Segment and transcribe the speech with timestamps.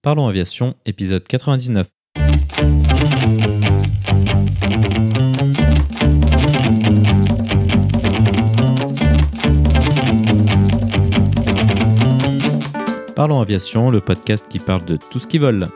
[0.00, 1.88] Parlons Aviation, épisode 99.
[13.16, 15.66] Parlons Aviation, le podcast qui parle de tout ce qui vole.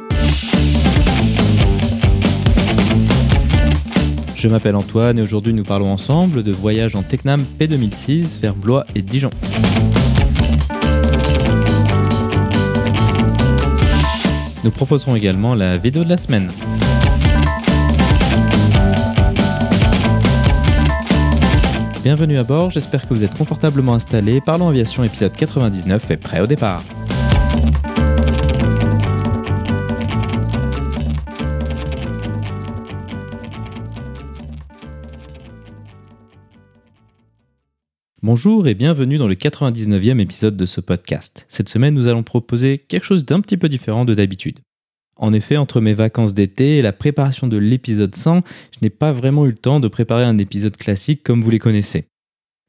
[4.36, 8.86] Je m'appelle Antoine et aujourd'hui nous parlons ensemble de voyage en Tecnam P2006 vers Blois
[8.95, 9.30] et Dijon.
[14.64, 16.50] Nous proposerons également la vidéo de la semaine.
[22.03, 24.40] Bienvenue à bord, j'espère que vous êtes confortablement installés.
[24.40, 26.82] Parlons Aviation épisode 99 est prêt au départ.
[38.25, 41.44] Bonjour et bienvenue dans le 99e épisode de ce podcast.
[41.48, 44.61] Cette semaine, nous allons proposer quelque chose d'un petit peu différent de d'habitude.
[45.17, 49.11] En effet, entre mes vacances d'été et la préparation de l'épisode 100, je n'ai pas
[49.11, 52.05] vraiment eu le temps de préparer un épisode classique comme vous les connaissez.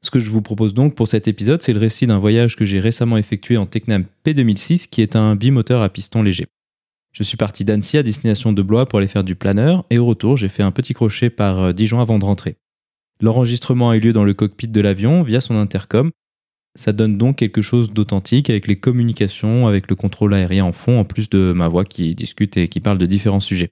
[0.04, 2.64] Ce que je vous propose donc pour cet épisode, c'est le récit d'un voyage que
[2.64, 6.46] j'ai récemment effectué en Tecnam P2006 qui est un bimoteur à piston léger.
[7.12, 10.06] Je suis parti d'Annecy à destination de Blois pour aller faire du planeur et au
[10.06, 12.56] retour, j'ai fait un petit crochet par euh, Dijon avant de rentrer.
[13.20, 16.10] L'enregistrement a eu lieu dans le cockpit de l'avion via son intercom.
[16.76, 20.98] Ça donne donc quelque chose d'authentique avec les communications, avec le contrôle aérien en fond,
[20.98, 23.70] en plus de ma voix qui discute et qui parle de différents sujets.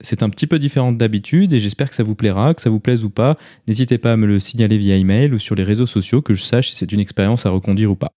[0.00, 2.78] C'est un petit peu différent d'habitude et j'espère que ça vous plaira, que ça vous
[2.78, 3.36] plaise ou pas.
[3.66, 6.42] N'hésitez pas à me le signaler via email ou sur les réseaux sociaux que je
[6.42, 8.12] sache si c'est une expérience à reconduire ou pas.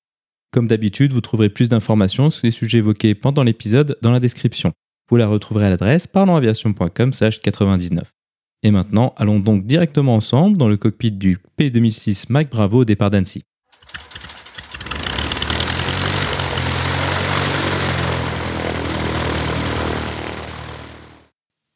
[0.51, 4.73] Comme d'habitude, vous trouverez plus d'informations sur les sujets évoqués pendant l'épisode dans la description.
[5.09, 8.20] Vous la retrouverez à l'adresse parlonsaviation.com/99.
[8.63, 13.09] Et maintenant, allons donc directement ensemble dans le cockpit du P2006 Mike Bravo au départ
[13.09, 13.43] d'Annecy.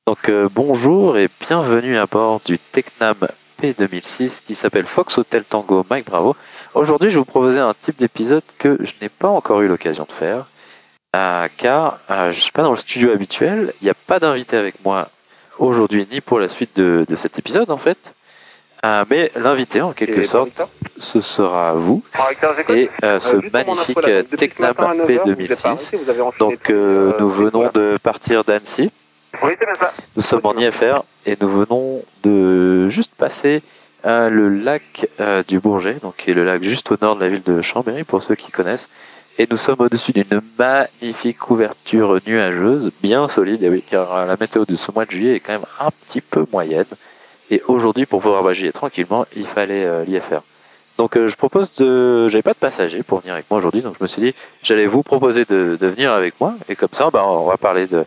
[0.05, 3.17] Donc euh, bonjour et bienvenue à bord du Tecnam
[3.59, 6.35] P2006 qui s'appelle Fox Hotel Tango Mike Bravo.
[6.75, 10.05] Aujourd'hui, je vais vous proposer un type d'épisode que je n'ai pas encore eu l'occasion
[10.07, 10.45] de faire,
[11.15, 14.19] euh, car euh, je ne suis pas dans le studio habituel, il n'y a pas
[14.19, 15.09] d'invité avec moi
[15.59, 18.13] aujourd'hui ni pour la suite de, cet épisode en fait.
[18.83, 20.67] Euh, mais l'invité en quelque sorte,
[20.97, 22.03] ce sera vous
[22.69, 23.97] et euh, ce euh, magnifique
[24.37, 25.95] Tecnam P2006.
[26.39, 28.91] Donc nous venons de partir d'Annecy.
[30.15, 33.63] Nous sommes en IFR et nous venons de juste passer
[34.03, 35.09] le lac
[35.47, 38.03] du Bourget, donc qui est le lac juste au nord de la ville de Chambéry
[38.03, 38.89] pour ceux qui connaissent
[39.37, 44.65] et nous sommes au-dessus d'une magnifique couverture nuageuse, bien solide, et oui, car la météo
[44.65, 46.85] de ce mois de juillet est quand même un petit peu moyenne.
[47.49, 50.41] Et aujourd'hui, pour pouvoir voyager tranquillement, il fallait euh, l'IFR.
[50.97, 52.29] Donc euh, je propose de...
[52.29, 54.87] J'avais pas de passager pour venir avec moi aujourd'hui, donc je me suis dit, j'allais
[54.87, 58.05] vous proposer de, venir avec moi, et comme ça, bah, on va parler de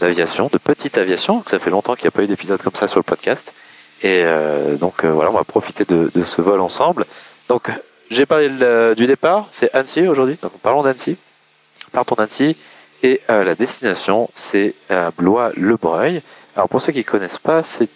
[0.00, 2.88] d'aviation, de, petite aviation, ça fait longtemps qu'il n'y a pas eu d'épisode comme ça
[2.88, 3.52] sur le podcast.
[4.00, 7.04] Et euh, donc voilà, on va profiter de, de ce vol ensemble.
[7.50, 7.70] Donc
[8.10, 8.48] j'ai parlé
[8.94, 11.16] du départ, c'est Annecy aujourd'hui, donc parlons d'Annecy.
[11.92, 12.56] Partons d'Annecy
[13.02, 16.22] et euh, la destination c'est euh, Blois-le-Breuil.
[16.56, 17.88] Alors pour ceux qui ne connaissent pas, c'est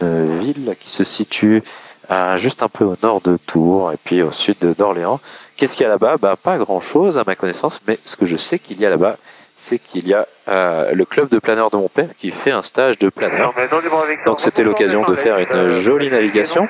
[0.00, 1.62] une ville qui se situe
[2.10, 5.20] euh, juste un peu au nord de Tours et puis au sud d'Orléans.
[5.56, 6.16] Qu'est-ce qu'il y a là-bas?
[6.18, 9.16] Bah, Pas grand-chose à ma connaissance, mais ce que je sais qu'il y a là-bas,
[9.56, 10.26] c'est qu'il y a
[10.92, 13.54] le club de planeurs de mon père qui fait un stage de planeur.
[14.26, 16.68] Donc c'était l'occasion de faire une jolie navigation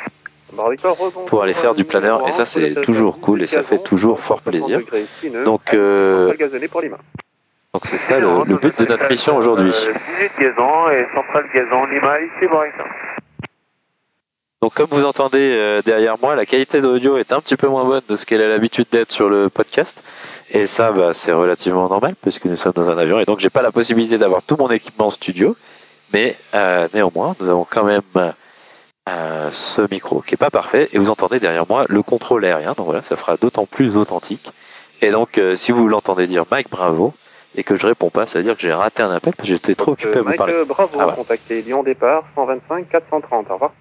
[1.26, 4.41] pour aller faire du planeur et ça c'est toujours cool et ça fait toujours fort
[4.41, 4.81] plaisir.
[5.44, 6.32] Donc euh,
[7.72, 9.75] donc c'est ça le, but de notre mission aujourd'hui.
[14.62, 17.84] Donc comme vous entendez euh, derrière moi, la qualité d'audio est un petit peu moins
[17.84, 20.03] bonne de ce qu'elle a l'habitude d'être sur le podcast.
[20.50, 23.50] Et ça, bah, c'est relativement normal puisque nous sommes dans un avion et donc j'ai
[23.50, 25.56] pas la possibilité d'avoir tout mon équipement en studio.
[26.12, 28.03] Mais euh, néanmoins, nous avons quand même
[29.54, 32.75] ce micro qui est pas parfait et vous entendez derrière moi le contrôle aérien.
[32.76, 34.53] Donc voilà, ça fera d'autant plus authentique.
[35.00, 37.12] Et donc, euh, si vous l'entendez dire Mike Bravo
[37.54, 39.54] et que je réponds pas, ça veut dire que j'ai raté un appel parce que
[39.54, 40.54] j'étais trop occupé à vous Mike, parler.
[40.54, 43.51] Euh, bravo, ah, contacté Lyon départ 125 430.
[43.51, 43.72] Au revoir.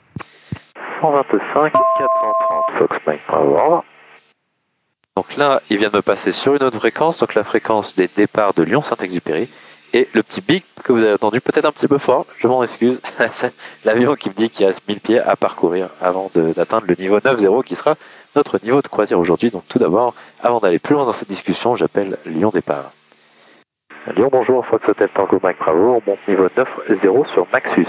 [1.02, 3.84] 125 430 Fox Mike Bravo.
[5.16, 8.08] Donc là, il vient de me passer sur une autre fréquence, donc la fréquence des
[8.08, 9.48] départs de Lyon-Saint-Exupéry.
[9.96, 12.64] Et le petit bip que vous avez entendu, peut-être un petit peu fort, je m'en
[12.64, 13.00] excuse,
[13.32, 13.54] c'est
[13.86, 17.64] l'avion qui me dit qu'il reste 1000 pieds à parcourir avant d'atteindre le niveau 9-0
[17.64, 17.94] qui sera
[18.36, 19.52] notre niveau de croisière aujourd'hui.
[19.52, 22.92] Donc tout d'abord, avant d'aller plus loin dans cette discussion, j'appelle Lyon Départ.
[24.16, 27.88] Lyon, bonjour, Fox Hotel Tango Mike Bravo, on monte niveau 9-0 sur Maxus.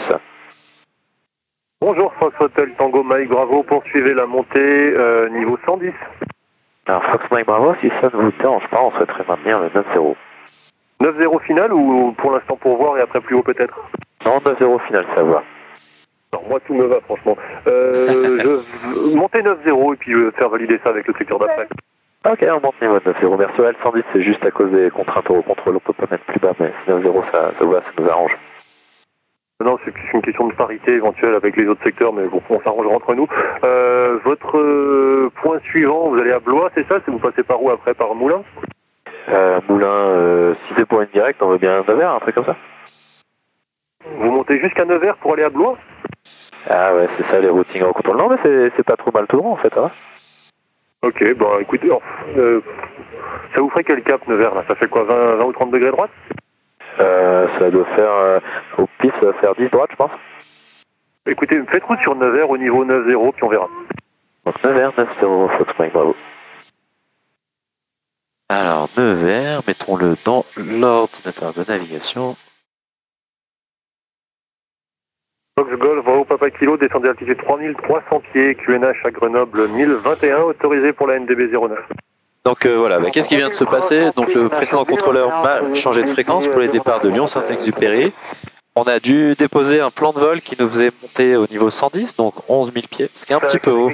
[1.80, 5.90] Bonjour Fox Hotel Tango Mike Bravo, poursuivez la montée euh, niveau 110.
[6.86, 10.14] Alors Fox Mike Bravo, si ça ne vous dérange pas, on souhaiterait maintenir le 9-0.
[11.00, 13.74] 9-0 final ou pour l'instant pour voir et après plus haut peut-être
[14.24, 15.42] Non, 9-0 final, ça va.
[16.32, 17.36] Non, moi tout me va franchement.
[17.66, 18.38] Euh,
[18.84, 21.68] je monter 9-0 et puis euh, faire valider ça avec le secteur d'après.
[22.26, 23.38] Ok, on monte niveau 9-0.
[23.38, 26.24] Merci au L110, c'est juste à cause des contraintes au contrôle, on peut pas mettre
[26.24, 28.34] plus bas, mais 9-0, ça, ça va, ça nous arrange.
[29.62, 32.60] Non, c'est plus une question de parité éventuelle avec les autres secteurs, mais bon, on
[32.62, 33.28] s'arrangera entre nous.
[33.62, 36.96] Euh, votre euh, point suivant, vous allez à Blois, c'est ça?
[37.04, 37.94] C'est vous passez par où après?
[37.94, 38.42] Par Moulin
[39.28, 42.44] Euh, Moulin, euh, si c'est pour une directe, on veut bien Nevers, un truc comme
[42.44, 42.56] ça
[44.04, 45.78] Vous montez jusqu'à Nevers pour aller à Blois?
[46.68, 48.16] Ah ouais, c'est ça, les routings au contrôle.
[48.18, 49.90] Non, mais c'est- pas trop mal tout droit, en fait, hein.
[51.02, 52.00] Ok, bah écoutez, oh,
[52.36, 52.60] euh,
[53.54, 54.64] ça vous ferait quel cap Nevers là?
[54.68, 56.10] Ça fait quoi 20, 20 ou 30 degrés droite?
[57.00, 58.40] Euh, ça doit faire, euh,
[58.78, 60.10] au pif, ça doit faire 10 droite, je pense.
[61.26, 63.68] Écoutez, faites route sur Nevers au niveau 9-0, puis on verra.
[64.46, 66.14] Donc Nevers, 9-0, Fox bravo.
[68.56, 72.36] Alors, Nevers, mettons-le dans l'ordinateur de navigation.
[75.58, 81.08] Fox Golf, Bravo Papa Kilo, descendez altitude 3300 pieds, QNH à Grenoble 1021, autorisé pour
[81.08, 81.80] la NDB 09.
[82.44, 84.12] Donc euh, voilà, bah, qu'est-ce qui vient de se passer?
[84.14, 88.12] Donc le précédent contrôleur m'a changé de fréquence pour les départs de Lyon-Saint-Exupéry.
[88.76, 92.14] On a dû déposer un plan de vol qui nous faisait monter au niveau 110,
[92.14, 93.90] donc 11 000 pieds, ce qui est un petit peu haut.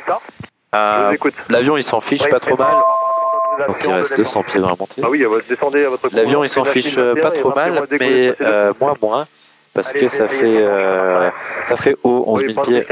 [0.74, 1.34] Euh, écoute.
[1.48, 2.74] L'avion il s'en fiche pas trop mal,
[3.66, 5.02] donc il reste 200 pieds dans la montée.
[5.04, 8.34] Ah oui, euh, descendez à votre L'avion il s'en fiche euh, pas trop mal, mais
[8.40, 9.26] euh, moi moins,
[9.74, 11.30] parce que ça fait euh,
[11.64, 12.86] ça fait haut 11 000 pieds.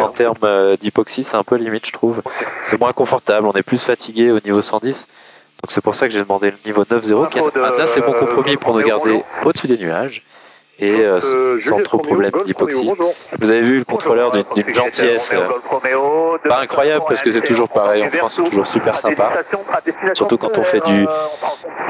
[0.00, 2.22] En termes euh, d'hypoxie, c'est un peu limite, je trouve.
[2.62, 5.06] C'est moins confortable, on est plus fatigué au niveau 110.
[5.62, 8.12] Donc c'est pour ça que j'ai demandé le niveau 9-0, qui est un assez bon
[8.12, 10.22] compromis pour nous garder au-dessus des nuages
[10.78, 11.20] et euh,
[11.60, 12.90] sans trop problème d'hypoxie.
[13.38, 15.48] Vous avez vu le contrôleur d'une gentillesse euh,
[16.48, 19.32] pas incroyable parce que c'est toujours pareil en France, c'est toujours super sympa.
[20.14, 21.06] Surtout quand on fait du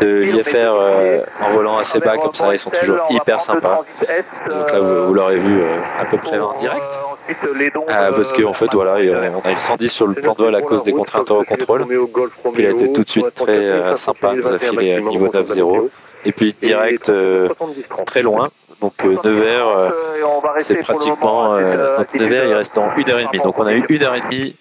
[0.01, 3.85] de l'IFR euh, en volant assez bas comme ça, ils sont toujours hyper sympas.
[4.49, 7.01] Donc là, vous, vous l'aurez vu euh, à peu près en direct.
[7.89, 10.43] Ah, parce qu'en fait, voilà, euh, on a eu le 110 sur le plan de
[10.45, 11.85] vol à cause des contraintes au contrôle.
[11.87, 15.01] Puis il a été tout de suite très euh, sympa, il nous a filé euh,
[15.01, 15.89] niveau 9-0.
[16.27, 17.49] Et puis direct euh,
[18.05, 18.51] très loin.
[18.81, 19.91] Donc euh, Nevers, euh,
[20.59, 23.43] c'est pratiquement euh, notre Nevers, il reste dans une heure et demie.
[23.43, 24.55] Donc on a eu une heure et demie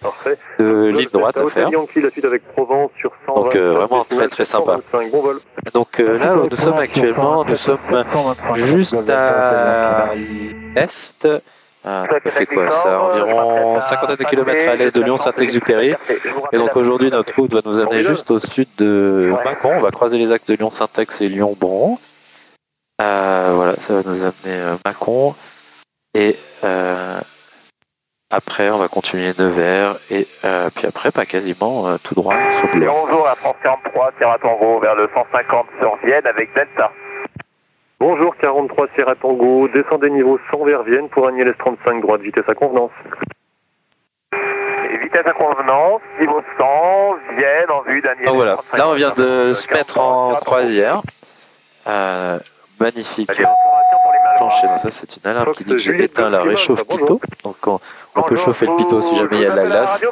[0.58, 1.68] de ligne droite à faire.
[1.68, 3.42] Yankee, la suite avec Provence sur 120.
[3.42, 4.78] Donc, euh, vraiment très, très sympa.
[4.92, 5.40] 125, Bon vol.
[5.74, 7.78] Donc euh, là où nous sommes actuellement, nous sommes
[8.54, 11.28] juste à l'est.
[11.88, 15.94] Ah, ça fait quoi ça Environ cinquantaine de kilomètres à l'est de Lyon-Saint-Exupéry.
[16.52, 19.70] Et donc aujourd'hui, notre route va nous amener juste au sud de Mâcon.
[19.76, 21.98] On va croiser les axes de Lyon-Saint-Ex et Lyon-Bron.
[23.00, 25.36] Euh, voilà, ça va nous amener euh, Mâcon.
[26.14, 27.20] Et euh,
[28.30, 29.96] après, on va continuer Nevers.
[30.10, 32.92] Et euh, puis après, pas quasiment tout droit sur Blois.
[32.92, 36.90] Bonjour, à France 43, Sierra Tango vers le 150 sur Vienne avec Delta.
[37.98, 42.54] Bonjour 43 Sierra Tango, descendez niveau 100 vers Vienne pour Agnès 35 droite, vitesse à
[42.54, 42.90] convenance.
[44.34, 48.26] Et vitesse à convenance, niveau 100, Vienne en vue d'Aniel.
[48.26, 51.00] Donc voilà, là on vient de se mettre en croisière.
[51.86, 52.38] Euh,
[52.78, 53.30] magnifique
[54.66, 57.20] donc ça c'est une alarme qui dit que j'ai éteint la réchauffe pitot.
[57.44, 57.80] Donc on,
[58.14, 60.02] on peut chauffer le pitot si jamais il y a de la glace.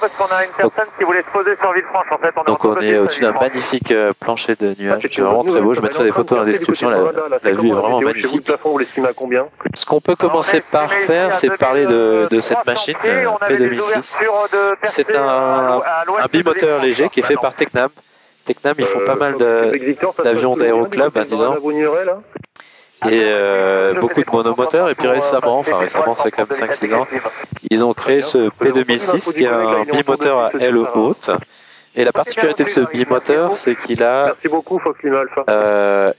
[2.46, 5.74] Donc on est au-dessus d'un magnifique euh, plancher de nuages, c'est vraiment très beau.
[5.74, 6.98] Je mettrai des photos dans la description, la,
[7.42, 8.50] la vue est vraiment magnifique.
[8.50, 8.58] à
[9.74, 14.20] Ce qu'on peut commencer par faire, c'est parler de, de cette machine euh, P2006.
[14.84, 15.82] C'est un,
[16.18, 17.88] un bimoteur léger qui est fait par Tecnam.
[18.44, 19.72] Tecnam, ils font pas mal de,
[20.22, 21.54] d'avions d'aéroclub, disons.
[23.10, 24.88] Et euh, beaucoup de monomoteurs.
[24.90, 27.06] Et puis récemment, enfin récemment, c'est quand même 5-6 ans,
[27.70, 31.30] ils ont créé ce P2006 qui est un bimoteur à aile haute.
[31.96, 34.34] Et la particularité de ce bimoteur, c'est qu'il a,
[35.48, 36.12] euh,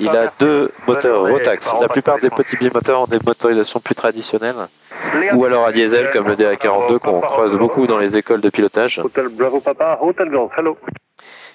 [0.00, 1.74] il- a deux moteurs Rotax.
[1.80, 4.56] La plupart des petits bimoteurs ont des motorisations plus traditionnelles,
[5.34, 9.00] ou alors à diesel comme le DA42 qu'on croise beaucoup dans les écoles de pilotage.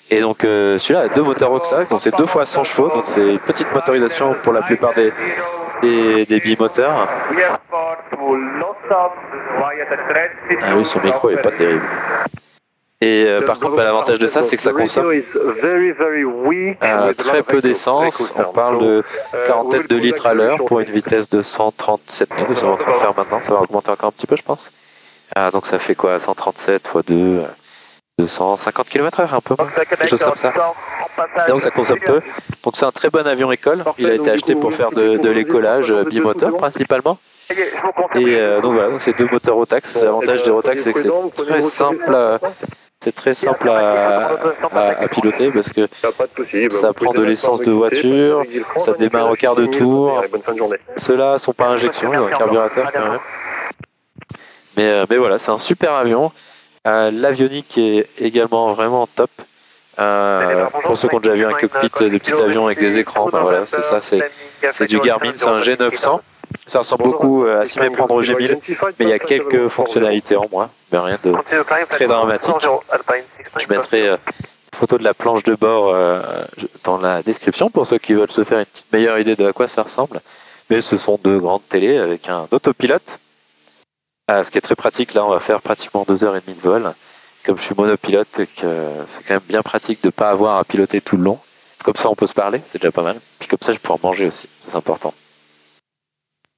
[0.09, 3.07] Et donc euh, celui-là a deux moteurs Roxac, donc c'est deux fois 100 chevaux, donc
[3.07, 5.11] c'est une petite motorisation pour la plupart des,
[5.81, 7.07] des, des bimoteurs.
[10.61, 11.83] Ah oui, son micro est pas terrible.
[12.99, 15.11] Et euh, par contre, bah, l'avantage de ça, c'est que ça consomme
[16.81, 18.33] euh, très peu d'essence.
[18.35, 19.03] On parle de
[19.45, 22.77] quarantaine de litres à l'heure pour une vitesse de 137 000, que nous sommes en
[22.77, 23.41] train de faire maintenant.
[23.43, 24.71] Ça va augmenter encore un petit peu, je pense.
[25.35, 26.17] Ah, donc ça fait quoi?
[26.17, 27.43] 137 x 2
[28.17, 30.51] 250 km/h, un peu moins, quelque chose comme ça.
[31.47, 32.21] Et donc ça consomme peu.
[32.63, 33.83] Donc c'est un très bon avion école.
[33.99, 37.17] Il a été acheté pour faire de, de l'écolage euh, bimoteur principalement.
[38.15, 40.01] Et euh, donc voilà, donc c'est deux moteurs Rotax.
[40.03, 41.09] L'avantage des Rotax, c'est que c'est
[41.45, 42.39] très simple à,
[42.99, 44.29] C'est très simple à,
[44.73, 45.87] à- à piloter parce que.
[46.71, 48.43] Ça prend de l'essence de voiture,
[48.77, 50.23] ça démarre au quart de tour.
[50.97, 53.19] Ceux-là sont pas injection, ils ont un carburateur quand même.
[54.75, 56.31] Mais, euh, mais voilà, c'est un super avion.
[56.87, 59.29] Euh, L'avionique est également vraiment top.
[59.99, 63.29] Euh, pour ceux qui ont déjà vu un cockpit de petit avion avec des écrans,
[63.29, 66.19] ben voilà, c'est ça, c'est du Garmin, c'est un G900.
[66.65, 68.59] Ça ressemble beaucoup euh, à s'y méprendre au G1000,
[68.99, 71.33] mais il y a quelques fonctionnalités en moins, mais rien de
[71.89, 72.55] très dramatique.
[73.57, 76.21] Je mettrai euh, une photo de la planche de bord euh,
[76.83, 79.53] dans la description pour ceux qui veulent se faire une petite meilleure idée de à
[79.53, 80.21] quoi ça ressemble.
[80.69, 83.19] Mais ce sont deux grandes télés avec un autopilote.
[84.29, 86.57] Euh, ce qui est très pratique, là on va faire pratiquement deux heures et demie
[86.57, 86.93] de vol.
[87.45, 91.01] Comme je suis monopilote c'est quand même bien pratique de ne pas avoir à piloter
[91.01, 91.39] tout le long.
[91.83, 93.19] Comme ça on peut se parler, c'est déjà pas mal.
[93.39, 95.13] Puis comme ça je pourrai manger aussi, c'est important.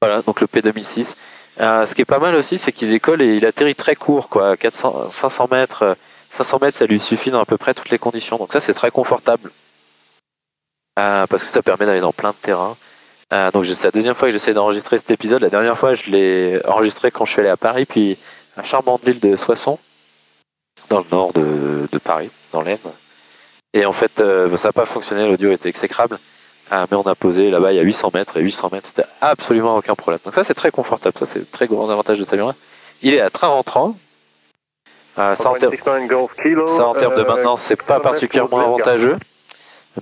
[0.02, 1.16] Voilà, donc le P2006.
[1.60, 4.30] Euh, ce qui est pas mal aussi, c'est qu'il décolle et il atterrit très court,
[4.30, 4.56] quoi.
[4.56, 5.96] 400, 500 mètres, euh,
[6.30, 8.38] 500 mètres, ça lui suffit dans à peu près toutes les conditions.
[8.38, 9.52] Donc ça, c'est très confortable.
[11.00, 12.78] Euh, parce que ça permet d'aller dans plein de terrains.
[13.32, 15.42] Euh, donc c'est la deuxième fois que j'essaie d'enregistrer cet épisode.
[15.42, 18.18] La dernière fois, je l'ai enregistré quand je suis allé à Paris, puis
[18.58, 19.78] à charmante ville de Soissons,
[20.90, 22.90] dans le nord de, de Paris, dans l'Aisne.
[23.74, 26.18] Et en fait, euh, ça n'a pas fonctionné, l'audio était exécrable.
[26.72, 29.08] Ah, mais on a posé là-bas il y a 800 mètres et 800 mètres c'était
[29.22, 30.20] absolument aucun problème.
[30.24, 32.54] Donc ça c'est très confortable, ça c'est le très grand avantage de cet avion-là.
[33.02, 33.96] Il est à train rentrant.
[35.18, 35.70] Euh, ça, en ter-
[36.68, 39.18] ça en termes de maintenance c'est pas particulièrement avantageux,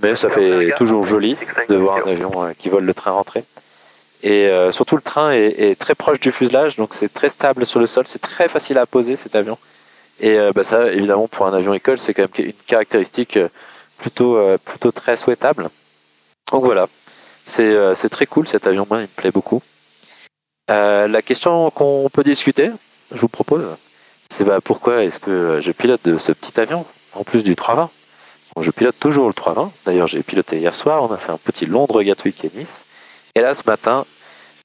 [0.02, 1.38] mais ça fait toujours joli
[1.70, 3.46] de voir un avion euh, qui vole le train rentré.
[4.24, 7.66] Et euh, surtout le train est, est très proche du fuselage, donc c'est très stable
[7.66, 9.58] sur le sol, c'est très facile à poser cet avion.
[10.20, 13.38] Et euh, bah, ça évidemment pour un avion école c'est quand même une caractéristique
[14.00, 15.70] plutôt euh, plutôt très souhaitable.
[16.52, 16.88] Donc voilà,
[17.46, 19.62] c'est très cool cet avion, moi il me plaît beaucoup.
[20.70, 22.72] La question qu'on peut discuter,
[23.12, 23.66] je vous propose,
[24.30, 27.90] c'est bah, pourquoi est-ce que je pilote de ce petit avion en plus du 320
[28.58, 31.38] Bon, Je pilote toujours le 320, d'ailleurs j'ai piloté hier soir, on a fait un
[31.38, 32.86] petit Londres Gatwick et Nice.
[33.36, 34.04] Et là ce matin,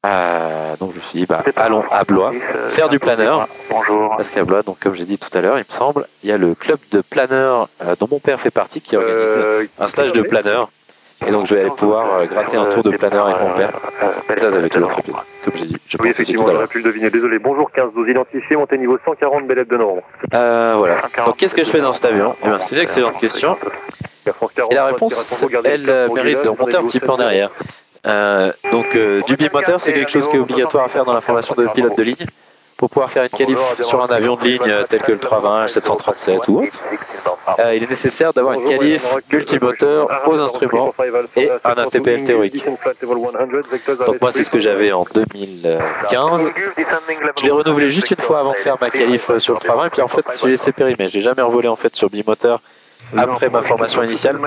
[0.07, 2.33] euh, donc je me suis dit, bah, allons à Blois,
[2.71, 3.49] faire du planeur.
[3.69, 4.15] Bonjour.
[4.17, 6.33] Parce qu'à Blois, donc comme j'ai dit tout à l'heure, il me semble, il y
[6.33, 9.87] a le club de planeurs euh, dont mon père fait partie qui organise Euh, un
[9.89, 10.71] stage de planeur.
[11.27, 13.71] Et donc je vais aller pouvoir euh, gratter un tour de planeur avec mon père.
[14.37, 15.25] Ça, ça fait toujours très plaisir.
[15.45, 17.11] Comme j'ai dit, je Oui, effectivement, j'aurais pu le deviner.
[17.11, 17.39] Désolé.
[17.39, 19.99] Bonjour 15 12 identifié, montée niveau 140 Bélette de Nord.
[20.35, 21.03] Euh, voilà.
[21.27, 23.57] Donc qu'est-ce que je fais dans cet avion Eh bien, c'est une excellente question.
[24.71, 27.51] Et la réponse, elle euh, mérite de remonter un petit peu en arrière.
[28.07, 31.21] Euh, donc euh, du bimoteur, c'est quelque chose qui est obligatoire à faire dans la
[31.21, 32.27] formation de pilote de ligne
[32.83, 35.69] pour pouvoir faire une qualif sur un avion de ligne tel que le 320, le
[35.69, 36.81] 737 ou autre.
[37.61, 40.93] Euh, il est nécessaire d'avoir une qualif multimoteur aux instruments
[41.37, 42.65] et un ATPL théorique.
[42.65, 46.51] Donc moi c'est ce que j'avais en 2015.
[47.39, 49.87] Je l'ai renouvelé juste une fois avant de faire ma qualif euh, sur le 320
[49.87, 51.07] et puis en fait j'ai laissé périmer.
[51.07, 52.61] J'ai jamais revolé en fait sur bimoteur
[53.17, 54.39] après ma formation initiale.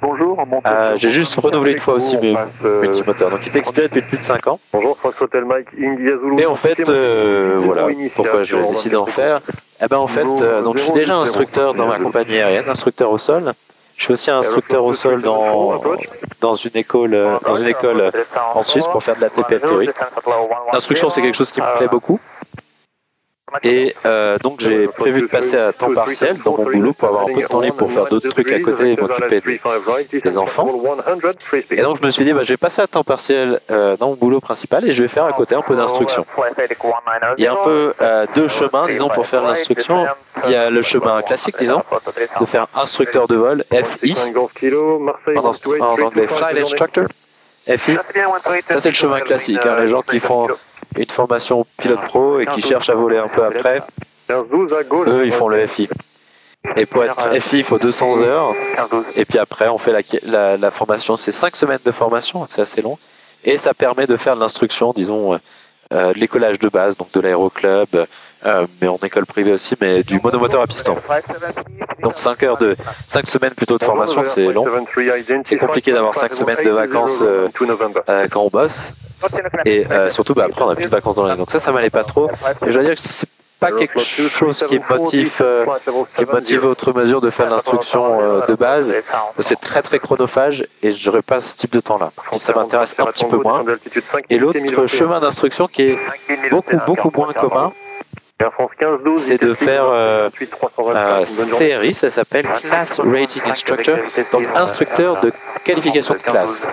[0.00, 0.44] Bonjour.
[0.66, 3.30] Euh, j'ai juste renouvelé une fois aussi mes Euh, multimoteurs.
[3.30, 4.58] Donc il est expiré depuis plus de 5 ans.
[4.72, 6.40] Bonjour, Hotel Mike, India Zulu.
[6.40, 9.40] Et en fait, euh, voilà, pourquoi je décide d'en faire
[9.82, 13.10] Eh ben en fait, euh, donc je suis déjà instructeur dans ma compagnie aérienne, instructeur
[13.10, 13.52] au sol.
[13.96, 15.80] Je suis aussi instructeur au sol dans
[16.40, 18.10] dans une école euh, dans une école
[18.54, 19.90] en Suisse pour faire de la TPL théorique.
[20.72, 22.18] L'instruction c'est quelque chose qui me plaît beaucoup.
[23.62, 27.24] Et euh, donc j'ai prévu de passer à temps partiel dans mon boulot pour avoir
[27.28, 29.40] un peu de temps libre pour faire d'autres trucs à côté et m'occuper
[30.10, 30.68] des, des enfants.
[31.70, 34.08] Et donc je me suis dit bah, je vais passer à temps partiel euh, dans
[34.08, 36.26] mon boulot principal et je vais faire à côté un peu d'instruction.
[37.38, 40.06] Il y a un peu euh, deux chemins disons pour faire l'instruction.
[40.44, 41.82] Il y a le chemin classique disons
[42.40, 44.16] de faire instructeur de vol FI
[45.80, 47.06] en anglais Flight Instructor
[47.66, 47.96] FI.
[48.68, 49.58] Ça c'est le chemin classique.
[49.64, 50.48] hein, les gens qui font
[50.96, 53.82] une formation pilote pro et qui cherchent à voler un peu après,
[55.08, 55.88] eux ils font le FI.
[56.76, 58.54] Et pour être FI, il faut 200 heures.
[59.16, 61.16] Et puis après, on fait la, la, la formation.
[61.16, 62.98] C'est 5 semaines de formation, c'est assez long.
[63.44, 65.34] Et ça permet de faire de l'instruction, disons,
[65.92, 68.06] euh, de l'écolage de base, donc de l'aéroclub,
[68.44, 70.96] euh, mais en école privée aussi, mais du monomoteur à piston.
[72.02, 74.64] Donc 5 heures de 5 semaines plutôt de formation, c'est long.
[75.44, 77.48] C'est compliqué d'avoir 5 semaines de vacances euh,
[78.08, 78.92] euh, quand on bosse.
[79.64, 81.38] Et surtout, bah, après, on a plus de vacances dans l'année.
[81.38, 82.30] Donc ça, ça m'allait pas trop.
[82.66, 83.28] Je dois dire que c'est
[83.60, 85.44] pas quelque chose qui motive,
[86.16, 88.92] qui motive autre mesure de faire l'instruction de base.
[89.38, 92.10] C'est très très chronophage et j'aurais pas ce type de temps-là.
[92.32, 93.64] Ça m'intéresse un petit peu moins.
[94.30, 95.98] Et l'autre chemin d'instruction qui est
[96.50, 97.72] beaucoup beaucoup moins commun,
[99.18, 103.98] c'est de faire euh, CRI, ça s'appelle Class Rating Instructor,
[104.32, 105.32] donc instructeur de
[105.64, 106.66] qualification de classe.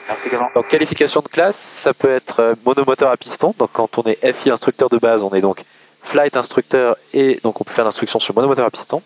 [0.56, 4.34] Donc qualification de classe, ça peut être euh, monomoteur à piston, donc quand on est
[4.34, 5.64] FI instructeur de base, on est donc
[6.04, 9.02] flight instructeur et donc on peut faire l'instruction sur monomoteur à piston.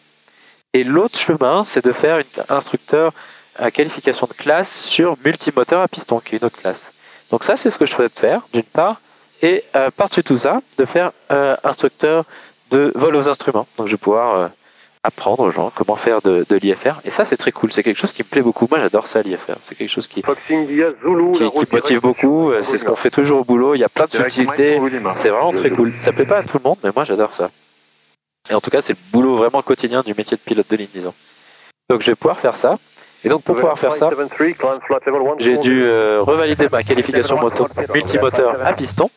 [0.73, 3.13] Et l'autre chemin, c'est de faire une instructeur
[3.55, 6.91] à qualification de classe sur multimoteur à piston, qui est une autre classe.
[7.29, 8.99] Donc ça, c'est ce que je souhaite faire, d'une part,
[9.41, 12.25] et euh, par-dessus tout ça, de faire euh, instructeur
[12.73, 13.67] de vol aux instruments.
[13.77, 14.47] Donc je vais pouvoir euh,
[15.03, 16.99] apprendre aux gens comment faire de, de l'IFR.
[17.05, 17.71] Et ça, c'est très cool.
[17.71, 18.67] C'est quelque chose qui me plaît beaucoup.
[18.69, 19.55] Moi, j'adore ça, l'IFR.
[19.61, 21.31] C'est quelque chose qui, Zulu,
[21.71, 22.51] motive beaucoup.
[22.51, 23.75] Euh, C'est ce qu'on fait toujours au boulot.
[23.75, 24.79] Il y a plein de subtilités.
[25.15, 25.93] C'est vraiment très cool.
[25.99, 27.49] Ça plaît pas à tout le monde, mais moi, j'adore ça.
[28.49, 30.89] Et en tout cas, c'est le boulot vraiment quotidien du métier de pilote de ligne,
[30.93, 31.13] disons.
[31.89, 32.77] Donc, je vais pouvoir faire ça.
[33.25, 36.67] Et donc, pour pouvoir faire ça, 573, climb flat level one, j'ai dû euh, revalider
[36.69, 39.09] ma qualification moto multimoteur à piston.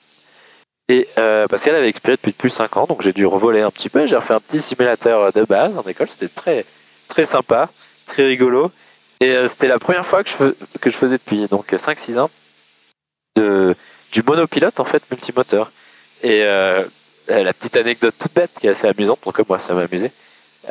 [0.89, 3.61] Et euh, parce qu'elle avait expiré depuis plus de 5 ans, donc j'ai dû revoler
[3.61, 4.07] un petit peu.
[4.07, 6.09] J'ai refait un petit simulateur de base en école.
[6.09, 6.65] C'était très
[7.09, 7.71] très sympa,
[8.07, 8.71] très rigolo.
[9.21, 12.31] Et euh, c'était la première fois que je, que je faisais depuis donc 5-6 ans
[13.37, 13.75] de,
[14.13, 15.73] du monopilote en fait multimoteur.
[16.23, 16.85] Et euh,
[17.29, 20.13] la petite anecdote toute bête qui est assez amusante, donc moi ça m'a amusé.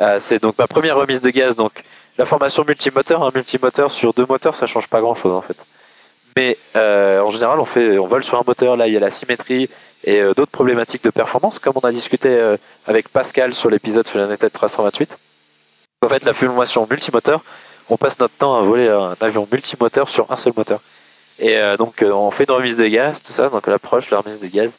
[0.00, 1.56] Euh, c'est donc ma première remise de gaz.
[1.56, 1.72] Donc
[2.18, 5.56] la formation multimoteur, un multimoteur sur deux moteurs, ça change pas grand chose en fait.
[6.36, 8.76] Mais euh, en général, on fait, on vole sur un moteur.
[8.76, 9.70] Là, il y a la symétrie
[10.06, 14.06] et euh, d'autres problématiques de performance, comme on a discuté euh, avec Pascal sur l'épisode
[14.06, 15.18] sur la NetEd 328.
[16.02, 17.42] En fait, la formation multimoteur,
[17.90, 20.80] on passe notre temps à voler un avion multimoteur sur un seul moteur.
[21.38, 24.40] Et euh, donc, on fait une remise de gaz, tout ça, donc l'approche, la remise
[24.40, 24.72] de gaz.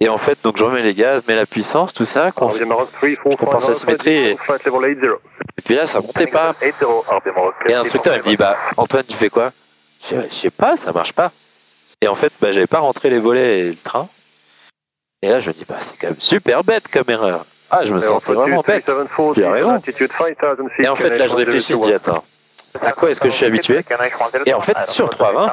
[0.00, 2.30] Et en fait, donc je remets les gaz, mets la puissance, tout ça.
[2.30, 5.16] qu'on- RB Maroc 3, four, je compense five, la symétrie et- flight level 80.
[5.58, 6.54] Et puis là, ça montait pas.
[6.60, 7.54] 80, RB Maroc.
[7.68, 9.50] Et l'instructeur, il me dit, bah, Antoine, tu fais quoi?
[10.08, 11.32] Je sais pas, ça marche pas.
[12.00, 14.08] Et en fait, bah, j'avais pas rentré les volets et le train.
[15.22, 17.44] Et là, je me dis, bah, c'est quand même super bête comme erreur.
[17.70, 18.90] Ah, je me sentais vraiment bête.
[19.36, 19.80] J'ai raison.
[20.78, 22.24] Et en fait, là, je réfléchis, je dis, attends,
[22.80, 23.84] à quoi est-ce que je suis habitué
[24.46, 25.52] Et en fait, sur 320,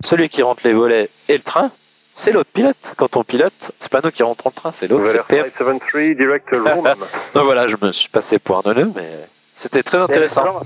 [0.00, 1.70] celui qui rentre les volets et le train,
[2.16, 2.94] c'est l'autre pilote.
[2.96, 5.44] Quand on pilote, c'est pas nous qui rentrons le train, c'est l'autre, c'est le PM.
[5.56, 6.94] 573, direct Roman.
[7.34, 9.08] Donc voilà, je me suis passé pour un neuneu, mais
[9.54, 10.60] c'était très intéressant.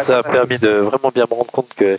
[0.00, 1.98] Ça a permis de vraiment bien me rendre compte que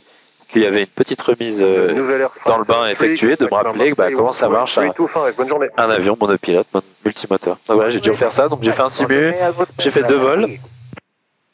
[0.53, 4.12] qu'il y avait une petite remise euh, dans le bain effectué, de me rappeler bah,
[4.12, 5.67] comment ça marche un, 325, bonne journée.
[5.75, 7.57] un avion monopilote, mon- multimoteur.
[7.68, 8.48] Donc voilà, j'ai dû refaire ça.
[8.48, 9.33] Donc j'ai fait un simu,
[9.79, 10.48] j'ai fait deux vols.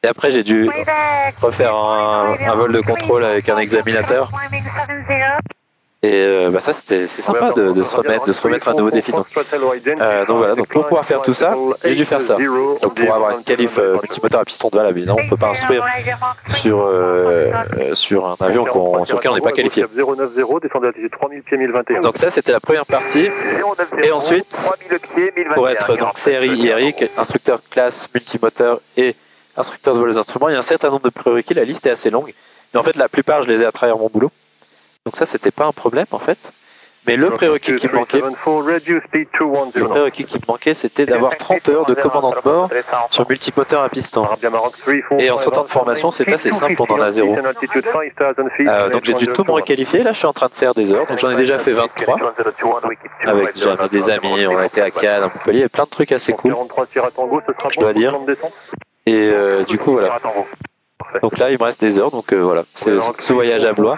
[0.04, 0.70] et après j'ai dû
[1.42, 4.32] refaire un, un vol de contrôle avec un examinateur.
[6.02, 8.74] Et euh, bah, ça c'était c'est sympa de, de se remettre, de se remettre un
[8.74, 9.12] nouveau défi.
[9.12, 9.26] Donc,
[10.00, 12.38] Euh, donc voilà, donc pour pouvoir faire tout ça, j'ai dû faire ça.
[12.82, 15.50] donc pour avoir une qualif euh, multimoteur à piston de val, évidemment, on peut pas
[15.50, 15.84] instruire
[16.48, 18.64] sur euh, euh, sur un avion
[19.04, 19.84] sur lequel on n'est pas qualifié.
[19.94, 22.00] 090, descendez à altitude 3000 pieds 1021.
[22.00, 23.28] Donc ça c'était la première partie.
[24.02, 24.58] Et ensuite,
[25.54, 29.18] pour être donc CRI, IRI, instructeur classe multimoteur et
[29.58, 31.54] instructeur de vol des instruments, il y a un certain nombre de prérequis.
[31.56, 32.34] La liste est assez longue,
[32.74, 34.32] mais en fait la plupart je les ai à travers mon boulot.
[35.06, 36.54] Donc ça c'était pas un problème en fait.
[37.08, 41.86] Mais le prérequis qui me manquait, le prérequis qui me manquait, c'était d'avoir 30 heures
[41.86, 42.70] de commandant de bord
[43.10, 44.28] sur multimoteur à piston.
[45.18, 47.36] Et en sortant de formation, c'est assez simple, on en a zéro.
[47.36, 50.04] Euh, donc j'ai dû tout me requalifier.
[50.04, 51.08] Là, je suis en train de faire des heures.
[51.08, 52.20] Donc j'en ai déjà fait 23
[53.26, 53.54] avec
[53.92, 54.48] des amis.
[54.48, 56.56] On a été à Cannes, à Montpellier, et plein de trucs assez cool.
[57.72, 58.16] Je dois dire.
[59.06, 60.20] Et euh, du coup, voilà.
[61.22, 62.12] Donc là, il me reste des heures.
[62.12, 63.98] Donc euh, voilà, c'est ce voyage à Blois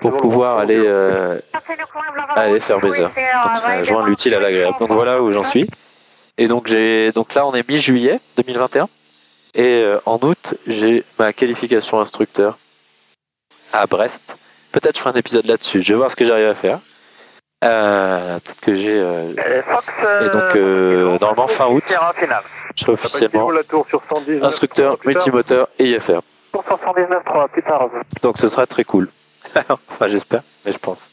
[0.00, 1.38] pour pouvoir aller euh,
[2.34, 3.12] aller faire mes heures.
[3.44, 4.76] Donc ça joint l'utile à l'agréable.
[4.80, 5.68] Donc voilà où j'en suis.
[6.38, 8.88] Et donc j'ai donc là on est mi-juillet 2021
[9.54, 12.58] et euh, en août j'ai ma qualification instructeur
[13.72, 14.36] à Brest.
[14.72, 15.82] Peut-être je ferai un épisode là-dessus.
[15.82, 16.78] Je vais voir ce que j'arrive à faire.
[17.64, 21.82] Euh, peut-être que j'ai euh, et donc euh, normalement fin août
[22.76, 23.50] je serai officiellement
[24.42, 26.20] instructeur multimoteur et IFR.
[26.52, 27.90] Pour 79.3, plus tard.
[28.22, 29.08] Donc ce sera très cool.
[29.56, 31.10] enfin j'espère, mais je pense.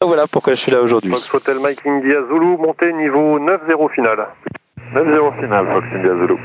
[0.00, 1.10] Donc voilà pourquoi je suis là aujourd'hui.
[1.10, 4.28] Fox Hotel Mike India Zulu, montée niveau 9-0 final.
[4.94, 6.36] 9-0 final, Fox India Zulu.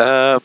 [0.00, 0.38] Euh,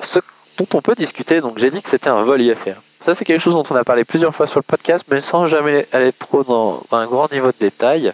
[0.00, 0.18] ce
[0.58, 2.80] dont on peut discuter, donc j'ai dit que c'était un vol IFR.
[3.04, 5.46] Ça c'est quelque chose dont on a parlé plusieurs fois sur le podcast, mais sans
[5.46, 8.12] jamais aller trop dans, dans un grand niveau de détail.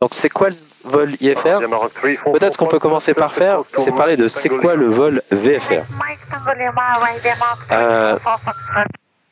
[0.00, 1.58] Donc c'est quoi le vol IFR
[2.32, 5.82] Peut-être ce qu'on peut commencer par faire, c'est parler de c'est quoi le vol VFR.
[7.72, 8.18] Euh,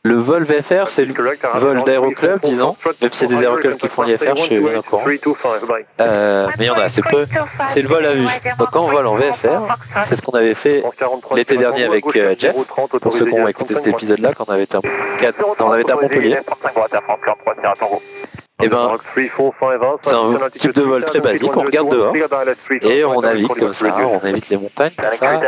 [0.07, 1.12] Le vol VFR, c'est le
[1.59, 4.83] vol d'aéroclub, disons, même si c'est des aéroclubs qui font l'IFR, je suis bien au
[4.83, 5.03] courant.
[6.01, 7.27] Euh, mais il y en a assez peu.
[7.69, 8.27] C'est le vol à vue.
[8.59, 9.47] Donc quand on vole en VFR,
[10.03, 10.83] c'est ce qu'on avait fait
[11.37, 12.55] l'été dernier avec euh, Jeff.
[13.01, 14.81] Pour ceux qui ont écouté cet épisode-là, quand on avait été à,
[15.19, 16.38] quatre- quand on avait été à Montpellier.
[18.62, 18.97] Eh ben,
[20.01, 22.14] c'est un type de vol très basique, on regarde dehors
[22.81, 25.40] et on navigue comme ça, on évite les montagnes comme ça.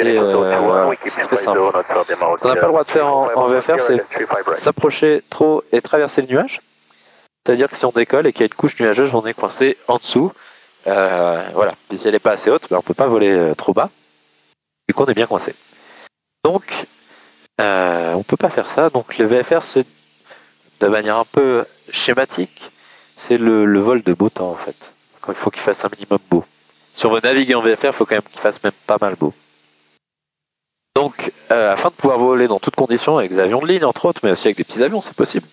[0.00, 1.60] Et euh, voilà, c'est très simple.
[2.08, 4.04] Ce qu'on n'a pas le droit de faire en, en VFR, c'est
[4.54, 6.60] s'approcher trop et traverser le nuage.
[7.44, 9.76] C'est-à-dire que si on décolle et qu'il y a une couche nuageuse, on est coincé
[9.88, 10.32] en dessous
[10.86, 13.72] euh, voilà, si elle n'est pas assez haute, ben, on peut pas voler euh, trop
[13.72, 13.90] bas.
[14.88, 15.54] Du coup, on est bien coincé.
[16.44, 16.86] Donc,
[17.60, 18.90] euh, on peut pas faire ça.
[18.90, 19.86] Donc, le VFR, c'est
[20.80, 22.70] de manière un peu schématique,
[23.16, 24.92] c'est le, le vol de beau temps en fait.
[25.20, 26.44] Quand il faut qu'il fasse un minimum beau.
[26.92, 29.16] Si on veut naviguer en VFR, il faut quand même qu'il fasse même pas mal
[29.16, 29.32] beau.
[30.94, 34.04] Donc, euh, afin de pouvoir voler dans toutes conditions, avec des avions de ligne entre
[34.04, 35.46] autres, mais aussi avec des petits avions, c'est possible.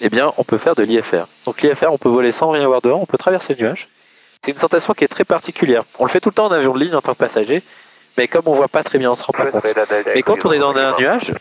[0.00, 1.26] Eh bien, on peut faire de l'IFR.
[1.44, 3.88] Donc l'IFR, on peut voler sans rien avoir dehors, on peut traverser le nuage.
[4.42, 5.84] C'est une sensation qui est très particulière.
[5.98, 7.62] On le fait tout le temps en avion de ligne en tant que passager,
[8.16, 9.64] mais comme on voit pas très bien, on se rend pas compte.
[10.14, 11.34] Mais quand on est dans un nuage,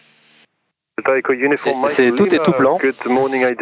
[1.58, 2.78] C'est- c'est- tout est tout blanc.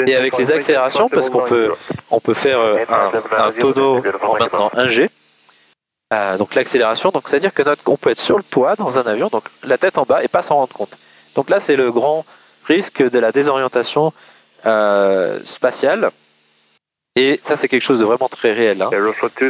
[0.08, 1.74] et avec les accélérations, parce qu'on peut,
[2.12, 3.12] on peut faire euh, un,
[3.48, 5.10] un tonneau en maintenant 1 G.
[6.13, 9.04] Euh, donc l'accélération, donc c'est-à-dire que notre, on peut être sur le toit dans un
[9.04, 10.98] avion, donc la tête en bas et pas s'en rendre compte.
[11.36, 12.26] Donc là, c'est le grand
[12.65, 14.13] risque de la désorientation
[14.65, 16.12] euh, spatiale.
[17.17, 18.82] Et ça, c'est quelque chose de vraiment très réel.
[18.82, 18.89] hein.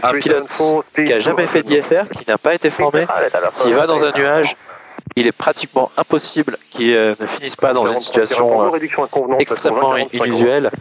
[0.03, 0.49] Un pilote
[1.05, 3.05] qui a jamais fait d'IFR, qui n'a pas été formé,
[3.51, 4.55] s'il va dans un nuage,
[5.15, 10.71] il est pratiquement impossible qu'il euh, ne finisse pas dans une situation euh, extrêmement inusuelle,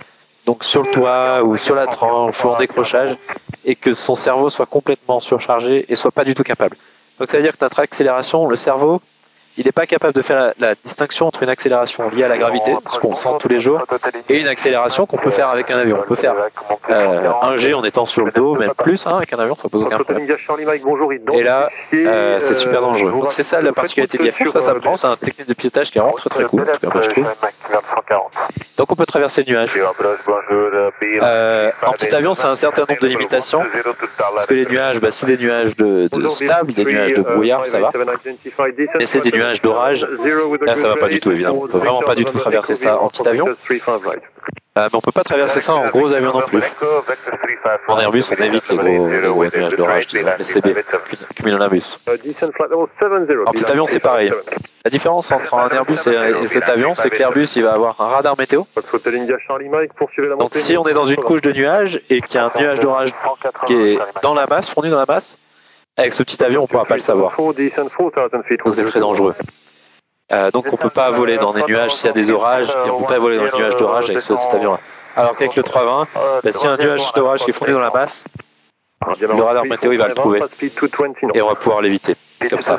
[0.44, 3.16] donc sur le toit ou sur la tranche ou en décrochage,
[3.64, 6.76] et que son cerveau soit complètement surchargé et soit pas du tout capable.
[7.18, 9.00] Donc ça veut dire que notre accélération, le cerveau,
[9.56, 12.38] il n'est pas capable de faire la, la distinction entre une accélération liée à la
[12.38, 13.84] gravité, ce qu'on sent tous les jours,
[14.28, 15.98] et une accélération qu'on peut faire avec un avion.
[16.00, 16.34] On peut faire
[16.90, 19.68] euh, un G en étant sur le dos, même plus hein, avec un avion, ça
[19.68, 20.26] pose aucun problème.
[21.32, 21.68] Et là,
[22.06, 23.10] Euh, c'est super dangereux.
[23.12, 25.98] Donc c'est ça la particularité de l'IFR, ça s'apprend, c'est un technique de pilotage qui
[25.98, 27.24] est vraiment très très cool, en tout cas moi je trouve.
[28.76, 29.70] Donc on peut traverser le nuage.
[31.22, 33.62] Euh, en petit avion, c'est un certain nombre de limitations,
[34.34, 37.66] parce que les nuages, bah, c'est des nuages de, de stables, des nuages de brouillard,
[37.66, 37.90] ça va.
[38.98, 40.06] Mais c'est des nuages d'orage,
[40.66, 41.62] là ça va pas du tout évidemment.
[41.64, 43.48] On peut vraiment pas du tout traverser ça en petit avion.
[44.76, 46.60] Euh, mais on peut pas traverser ça en gros avion non plus.
[47.86, 50.74] En Airbus, on évite les gros, les gros nuages d'orage, les CB,
[51.36, 52.00] cumulonimbus.
[52.08, 54.32] En petit avion, c'est pareil.
[54.84, 58.00] La différence entre un Airbus et, et cet avion, c'est que l'Airbus, il va avoir
[58.00, 58.64] un radar météo.
[60.38, 62.80] Donc si on est dans une couche de nuages et qu'il y a un nuage
[62.80, 63.14] d'orage
[63.66, 65.38] qui est dans la masse, fondu dans la masse,
[65.96, 67.36] avec ce petit avion, on pourra pas le savoir.
[68.74, 69.34] C'est très dangereux.
[70.32, 72.90] Euh, donc on peut pas voler dans des nuages s'il y a des orages et
[72.90, 74.80] on peut pas voler dans les nuages d'orage avec ce, cet avion-là.
[75.16, 76.08] Alors qu'avec le 320,
[76.42, 78.24] bah, s'il y a un nuage d'orage qui est fondu dans la masse,
[79.20, 80.40] le radar météo il va le trouver
[81.34, 82.16] et on va pouvoir l'éviter.
[82.50, 82.78] Comme ça.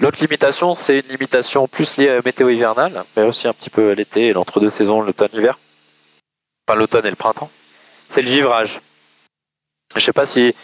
[0.00, 3.70] L'autre limitation, c'est une limitation plus liée à la météo hivernale, mais aussi un petit
[3.70, 5.58] peu l'été et l'entre-deux saisons, l'automne-hiver.
[6.68, 7.50] Enfin l'automne et le printemps.
[8.08, 8.80] C'est le givrage.
[9.94, 10.54] Je sais pas si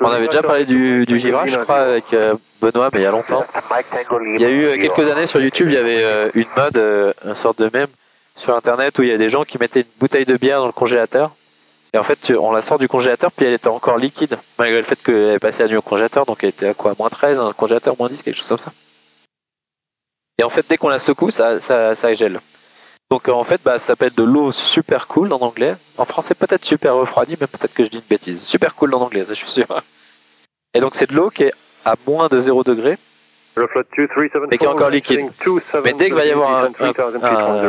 [0.00, 3.06] on avait déjà parlé du, du givrage, je crois, avec euh, Benoît, mais il y
[3.06, 3.44] a longtemps.
[4.34, 7.14] Il y a eu euh, quelques années sur YouTube, il y avait euh, une mode,
[7.24, 7.88] une sorte de mème
[8.34, 10.66] sur Internet où il y a des gens qui mettaient une bouteille de bière dans
[10.66, 11.34] le congélateur.
[11.92, 14.84] Et en fait, on la sort du congélateur, puis elle était encore liquide, malgré le
[14.84, 17.40] fait qu'elle est passée la nuit au congélateur, donc elle était à quoi Moins 13,
[17.40, 18.72] un congélateur, moins 10, quelque chose comme ça.
[20.38, 22.40] Et en fait, dès qu'on la secoue, ça, ça, ça gèle.
[23.10, 25.76] Donc euh, en fait, bah, ça s'appelle de l'eau super cool en anglais.
[25.96, 28.42] En français, peut-être super refroidie, mais peut-être que je dis une bêtise.
[28.42, 29.66] Super cool en anglais, ça je suis sûr.
[30.74, 31.52] Et donc c'est de l'eau qui est
[31.84, 32.98] à moins de 0 degré,
[34.50, 35.20] mais qui est encore liquide.
[35.84, 36.92] Mais dès qu'il va y avoir un- un-
[37.22, 37.62] un-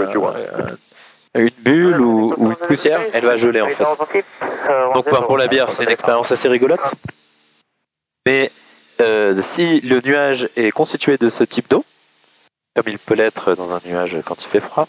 [1.36, 3.84] une bulle ou, ou une poussière, elle va geler en fait.
[4.96, 6.94] Donc pour la bière, c'est une expérience assez rigolote.
[8.26, 8.52] Mais
[9.02, 11.86] euh, si le nuage est constitué de ce type d'eau,
[12.76, 14.88] comme il peut l'être dans un nuage quand il fait froid,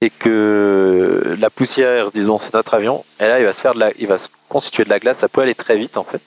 [0.00, 3.80] et que la poussière, disons, c'est notre avion, et là il va se faire de
[3.80, 6.20] la, il va se constituer de la glace, ça peut aller très vite en fait.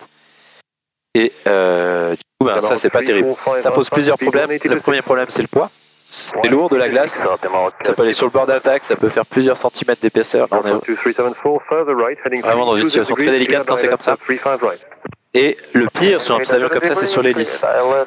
[1.16, 3.28] Et euh, du coup, ben, ça c'est pas terrible.
[3.60, 4.50] Ça pose plusieurs problèmes.
[4.76, 5.70] Le premier problème, c'est le poids.
[6.12, 7.20] C'est lourd de la glace.
[7.84, 10.48] Ça peut aller sur le bord d'attaque, ça peut faire plusieurs centimètres d'épaisseur.
[10.52, 10.72] Là, on est
[12.42, 14.18] Vraiment dans une situation très délicate quand c'est comme ça.
[15.36, 17.64] Et le pire sur un petit avion comme ça, c'est sur l'hélice.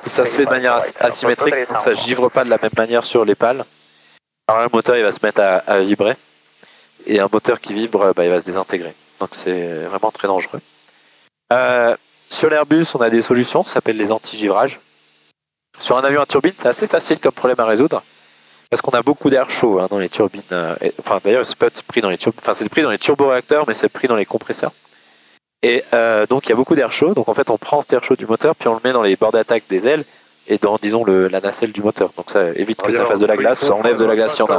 [0.06, 3.04] Ça se fait de manière as- asymétrique, donc ça givre pas de la même manière
[3.04, 3.64] sur les pales.
[4.48, 6.16] Alors le moteur, il va se mettre à, vibrer.
[7.06, 8.94] Et un moteur qui vibre, bah, il va se désintégrer.
[9.20, 10.60] Donc c'est vraiment très dangereux.
[11.52, 11.96] Euh,
[12.30, 14.80] sur l'Airbus, on a des solutions, ça s'appelle les anti-givrages.
[15.78, 18.02] Sur un avion à turbine, c'est assez facile comme problème à résoudre.
[18.70, 20.42] Parce qu'on a beaucoup d'air chaud hein, dans les turbines.
[20.50, 24.08] euh, enfin, d'ailleurs, c'est pris dans les enfin, c'est dans les turboréacteurs, mais c'est pris
[24.08, 24.72] dans les compresseurs.
[25.62, 27.14] Et euh, donc, il y a beaucoup d'air chaud.
[27.14, 29.02] Donc, en fait, on prend cet air chaud du moteur, puis on le met dans
[29.02, 30.04] les bords d'attaque des ailes
[30.48, 32.10] et dans, disons, le, la nacelle du moteur.
[32.16, 34.34] Donc, ça évite que ça fasse de la glace ou ça enlève de la glace
[34.34, 34.58] si on a.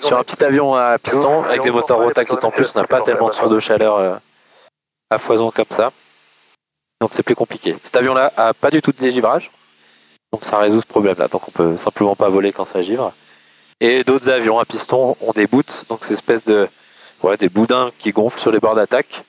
[0.00, 3.02] Sur un petit avion à piston avec des moteurs Rotax, d'autant plus, on n'a pas
[3.02, 4.14] tellement de source de chaleur euh,
[5.10, 5.92] à foison comme ça.
[7.00, 7.76] Donc, c'est plus compliqué.
[7.84, 9.50] Cet avion-là a pas du tout de dégivrage.
[10.32, 11.28] Donc, ça résout ce problème-là.
[11.28, 13.12] Donc, on peut simplement pas voler quand ça givre.
[13.80, 16.66] Et d'autres avions à piston ont des boots, donc c'est espèce de
[17.22, 19.24] ouais, des boudins qui gonflent sur les bords d'attaque,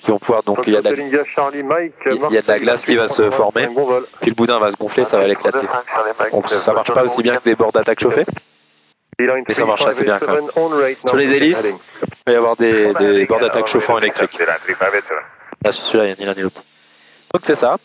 [0.00, 2.42] qui vont pouvoir donc il y a de la, India Charlie Mike, il y a
[2.42, 3.66] de la glace qui va se former.
[3.68, 5.66] Bon puis le boudin va se gonfler, ça va l'éclater.
[6.32, 8.24] Donc ça marche pas aussi bien que des bords d'attaque chauffés.
[9.18, 10.96] Mais ça marche assez bien, quand même.
[11.06, 14.38] Sur les hélices, il va y avoir des, des bords d'attaque chauffants électriques.
[15.64, 16.62] Là, sur celui-là, il n'y a ni l'un ni l'autre.
[17.32, 17.76] Donc c'est ça.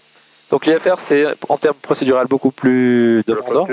[0.49, 3.67] Donc l'IFR, c'est en termes procédural beaucoup plus demandant.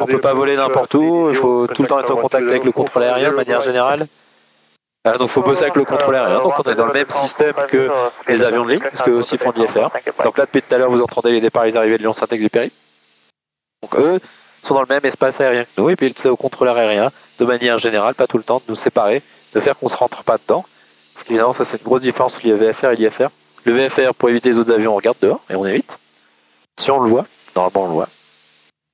[0.00, 2.64] On peut pas voler n'importe où, il faut tout le temps être en contact avec
[2.64, 4.06] le contrôle aérien de manière générale.
[5.08, 6.42] Ah, donc il faut bosser avec le contrôle aérien.
[6.42, 7.88] Donc on est dans le même système que
[8.26, 9.88] les avions de ligne, parce qu'eux aussi font de l'IFR.
[10.22, 12.72] Donc là, depuis tout à l'heure, vous entendez les départs et les arrivées de Lyon-Saint-Exupéry.
[13.82, 14.20] Donc eux
[14.62, 17.44] sont dans le même espace aérien que nous, et puis c'est au contrôleur aérien, de
[17.44, 19.22] manière générale, pas tout le temps, de nous séparer,
[19.54, 20.64] de faire qu'on se rentre pas dedans.
[21.14, 23.28] Parce qu'évidemment, ça c'est une grosse différence entre l'IVFR et l'IFR.
[23.64, 25.98] Le VFR, pour éviter les autres avions, on regarde dehors et on évite.
[26.78, 28.08] Si on le voit, normalement on le voit.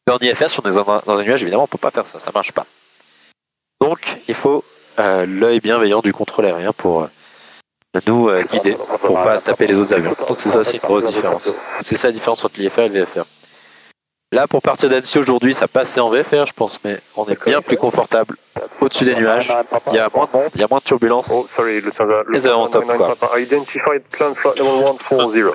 [0.07, 2.19] Mais en IFR, si on est dans un, nuage, évidemment, on peut pas faire ça,
[2.19, 2.67] ça marche pas.
[3.81, 4.65] Donc, il faut
[4.99, 7.09] l'œil bienveillant du contrôle aérien pour euh,
[8.07, 10.15] nous euh, guider, pour pas taper les autres avions.
[10.29, 11.59] Donc c'est ça aussi une grosse différence.
[11.81, 13.25] C'est ça la différence entre l'IFR et le VFR.
[14.33, 17.63] Là, pour partir d'Annecy aujourd'hui, ça passait en VFR, je pense, mais on est bien
[17.63, 18.37] plus confortable
[18.81, 19.53] au-dessus des nuages.
[19.89, 21.31] Il y a moins de, il y a moins de turbulences.
[21.33, 22.23] Oh, sorry, Lufthansa.
[22.33, 23.15] Les avions top, quoi.
[23.15, 25.53] Papa, Identified plan flight level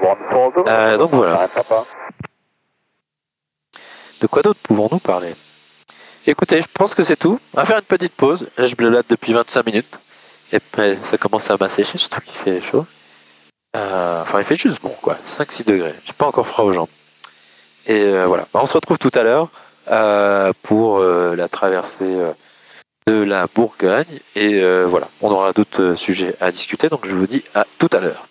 [0.00, 0.68] 140.
[0.68, 1.48] Euh, donc voilà.
[4.20, 5.34] De quoi d'autre pouvons-nous parler?
[6.26, 7.38] Écoutez, je pense que c'est tout.
[7.52, 8.48] On va faire une petite pause.
[8.56, 9.98] Je bleuate depuis 25 minutes.
[10.52, 12.86] Et puis, ça commence à m'assécher, surtout qu'il fait chaud.
[13.76, 15.18] Euh, enfin, il fait juste bon, quoi.
[15.26, 15.94] 5-6 degrés.
[16.06, 16.88] J'ai pas encore froid aux jambes.
[17.86, 18.48] Et euh, voilà.
[18.54, 19.50] Bah, on se retrouve tout à l'heure
[19.90, 22.16] euh, pour la traversée
[23.06, 24.20] de la Bourgogne.
[24.34, 26.88] Et voilà, on aura d'autres sujets à discuter.
[26.88, 28.28] Donc, je vous dis à tout à l'heure.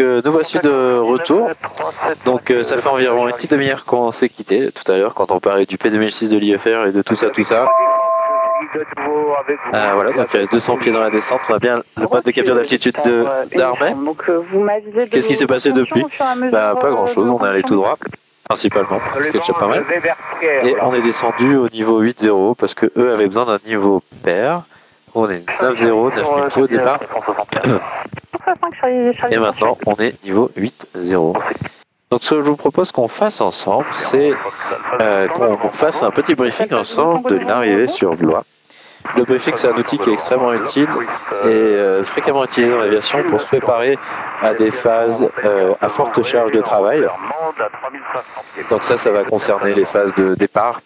[0.00, 1.50] Donc euh, nous voici de retour.
[2.24, 5.30] Donc euh, ça fait environ une petite demi-heure qu'on s'est quitté tout à l'heure quand
[5.30, 7.68] on parlait du P2006 de l'IFR et de tout ça, tout ça.
[9.74, 11.40] Euh, voilà, donc il reste 200 pieds dans la descente.
[11.50, 13.94] On a bien le mode de capture d'altitude de d'Armée.
[14.30, 16.06] Euh, Qu'est-ce qui s'est passé depuis
[16.50, 17.98] Bah pas grand chose, de on est allé tout droit,
[18.44, 19.84] principalement, ce qui est déjà pas mal.
[20.62, 24.62] Et on est descendu au niveau 8-0 parce que eux avaient besoin d'un niveau pair.
[25.14, 27.00] On est 9-0, 9 pieds au départ.
[28.44, 31.36] 65 Charlie- Charlie Et maintenant, on est niveau 8-0.
[32.10, 34.32] Donc ce que je vous propose qu'on fasse ensemble, c'est
[35.00, 38.42] euh, qu'on qu'on fasse un petit briefing ensemble de l'arrivée sur Blois.
[39.16, 40.88] Le briefing, c'est un outil qui est extrêmement utile
[41.44, 43.96] et euh, fréquemment utilisé dans l'aviation pour se préparer
[44.42, 47.06] à des phases euh, à forte charge de travail.
[48.70, 50.80] Donc ça, ça va concerner les phases de départ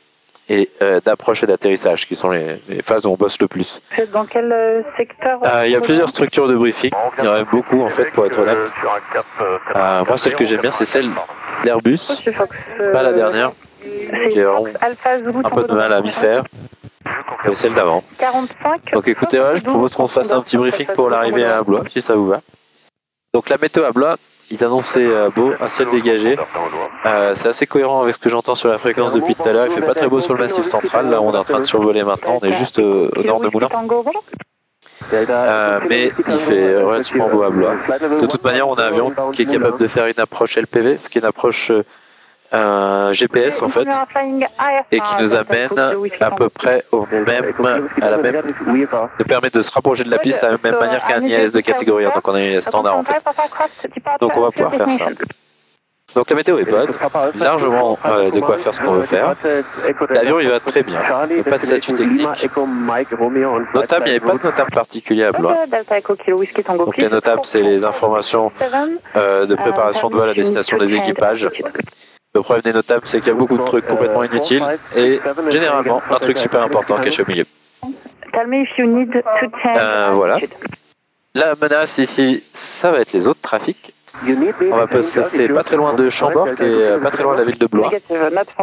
[0.49, 3.81] et euh, d'approche et d'atterrissage, qui sont les, les phases où on bosse le plus.
[4.13, 6.91] Dans quel euh, secteur Euh, il y a plusieurs structures de briefing.
[7.19, 8.71] Il y en a beaucoup, en fait, pour être honnête.
[9.75, 11.09] Euh, moi, celle que j'aime bien, c'est celle
[11.65, 12.23] d'Airbus,
[12.93, 13.53] pas la dernière,
[13.83, 16.45] c'est qui est un peu de mal à m'y faire,
[17.47, 18.03] mais celle d'avant.
[18.19, 18.93] 45.
[18.93, 21.85] Donc écoutez, ouais, je propose qu'on se fasse un petit briefing pour l'arrivée à Blois,
[21.89, 22.41] si ça vous va.
[23.33, 24.17] Donc la météo à Blois,
[24.55, 26.37] il est annoncé euh, beau, un ciel dégagé.
[27.07, 29.67] Euh, c'est assez cohérent avec ce que j'entends sur la fréquence depuis tout à l'heure.
[29.67, 31.11] Il fait pas très beau sur le massif central.
[31.11, 32.39] Là, on est en train de survoler maintenant.
[32.41, 33.69] On est juste euh, au nord de Moulins.
[35.13, 37.75] Euh, mais il fait relativement beau à Blois.
[38.21, 40.99] De toute manière, on a un avion qui est capable de faire une approche LPV,
[40.99, 41.73] ce qui est une approche
[42.55, 43.89] euh, GPS en fait,
[44.93, 45.79] et qui nous amène
[46.21, 47.53] à peu près au même,
[48.01, 51.05] à la même, nous permet de se rapprocher de la piste de la même manière
[51.05, 53.23] qu'un ILS de catégorie 1, donc on un ILS standard en fait.
[54.21, 55.09] Donc on va pouvoir faire ça.
[56.15, 56.91] Donc la météo est bonne,
[57.35, 59.35] largement euh, de quoi faire ce qu'on veut faire.
[60.11, 62.49] L'avion il va très bien, il n'y a pas de statut technique.
[63.75, 65.57] Notable, il n'y avait pas de notable particulier à Blois.
[66.79, 68.53] Donc les notables, c'est les informations
[69.17, 71.49] euh, de préparation de vol à destination des équipages.
[72.35, 74.63] Le problème des notables, c'est qu'il y a beaucoup de trucs complètement inutiles
[74.97, 75.21] et
[75.51, 77.45] généralement un truc super important caché au milieu.
[79.77, 80.39] Euh, voilà.
[81.35, 83.95] La menace ici, ça va être les autres trafics.
[84.71, 87.35] On va passer c'est pas très loin de Chambord, qui est euh, pas très loin
[87.35, 87.91] de la ville de Blois.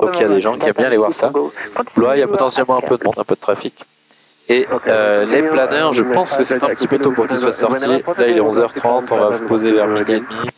[0.01, 1.31] Donc il y a des gens qui aiment bien aller voir ça.
[1.95, 3.85] Blois, il y a potentiellement un peu de monde, un peu de trafic.
[4.49, 7.55] Et euh, les planeurs, je pense que c'est un petit peu tôt pour qu'ils soient
[7.55, 7.87] sortis.
[7.87, 10.49] Là, il est 11h30, on va se poser vers midi et demi.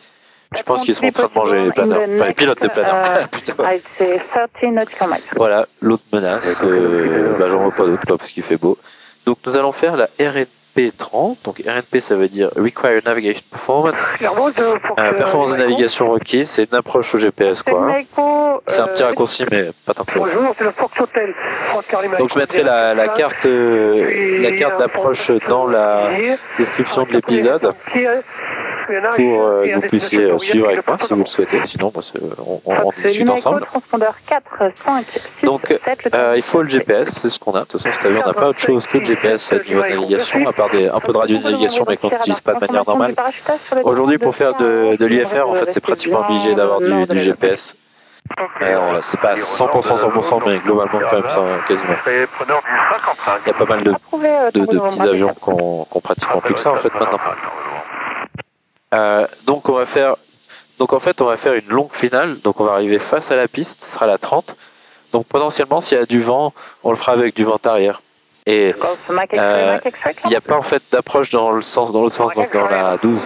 [0.56, 2.02] Je pense qu'ils sont en train de manger les planeurs.
[2.16, 3.28] Enfin, les pilotes de planeurs.
[3.32, 3.54] Putain.
[5.36, 6.46] Voilà, l'autre menace.
[6.64, 8.78] Euh, bah, j'en vois pas d'autre, parce qu'il fait beau.
[9.26, 11.38] Donc, nous allons faire la RNP 30.
[11.44, 14.02] Donc, RNP, ça veut dire Required Navigation Performance.
[15.00, 17.80] Euh, performance de navigation requise, c'est une approche au GPS, quoi.
[17.80, 18.04] hein.
[18.68, 20.20] C'est un petit euh, raccourci, mais pas tant que ça.
[20.20, 21.34] Bonjour, c'est le Fox Hotel.
[21.68, 22.20] Franck Carlimac.
[22.20, 26.10] Donc je mettrai la, la carte, euh, la carte d'approche dans la
[26.58, 27.74] description de l'épisode
[29.16, 31.60] pour euh, que vous puissiez euh, suivre avec moi si vous le souhaitez.
[31.64, 33.62] Sinon, moi, c'est- on, on, discute ensemble.
[33.66, 34.44] transpondeur 4,
[34.86, 35.06] 5,
[35.40, 37.60] 6, Donc, 7, le Euh, il faut le GPS, c'est ce qu'on a.
[37.62, 39.88] De toute façon, cet avion n'a pas autre chose que le GPS au niveau de
[39.90, 43.16] navigation, à part des, un peu de radio-navigation, mais qu'on n'utilise pas de manière normale.
[43.84, 47.76] Aujourd'hui, pour faire de, de l'IFR, en fait, c'est pratiquement obligé d'avoir du, du GPS.
[48.62, 51.94] Euh, c'est pas 100% 100%, mais globalement quand même ça, quasiment.
[52.06, 53.42] C'est preneur du 55.
[53.46, 56.60] Il y a pas mal de, de, de petits avions qu'on qu'on pratiquement plus que
[56.62, 57.20] ça en fait maintenant.
[58.94, 60.16] Euh, donc on va faire,
[60.80, 62.40] donc en fait on va faire une longue finale.
[62.42, 64.56] Donc on va arriver face à la piste, ce sera la 30.
[65.12, 66.54] Donc potentiellement s'il y a du vent,
[66.84, 68.02] on le fera avec du vent arrière.
[68.46, 68.74] Et
[69.40, 69.78] Euh,
[70.26, 72.68] il n'y a pas en fait d'approche dans le sens, dans l'autre sens, donc dans
[72.68, 73.20] la 12.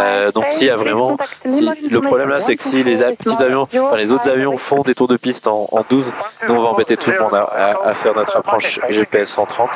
[0.00, 1.16] Euh, donc s'il y a vraiment,
[1.50, 4.80] si, le problème là c'est que si les petits avions, enfin, les autres avions font
[4.80, 6.10] des tours de piste en, en 12,
[6.48, 9.68] nous on va embêter tout le monde à, à- à faire notre approche GPS 130.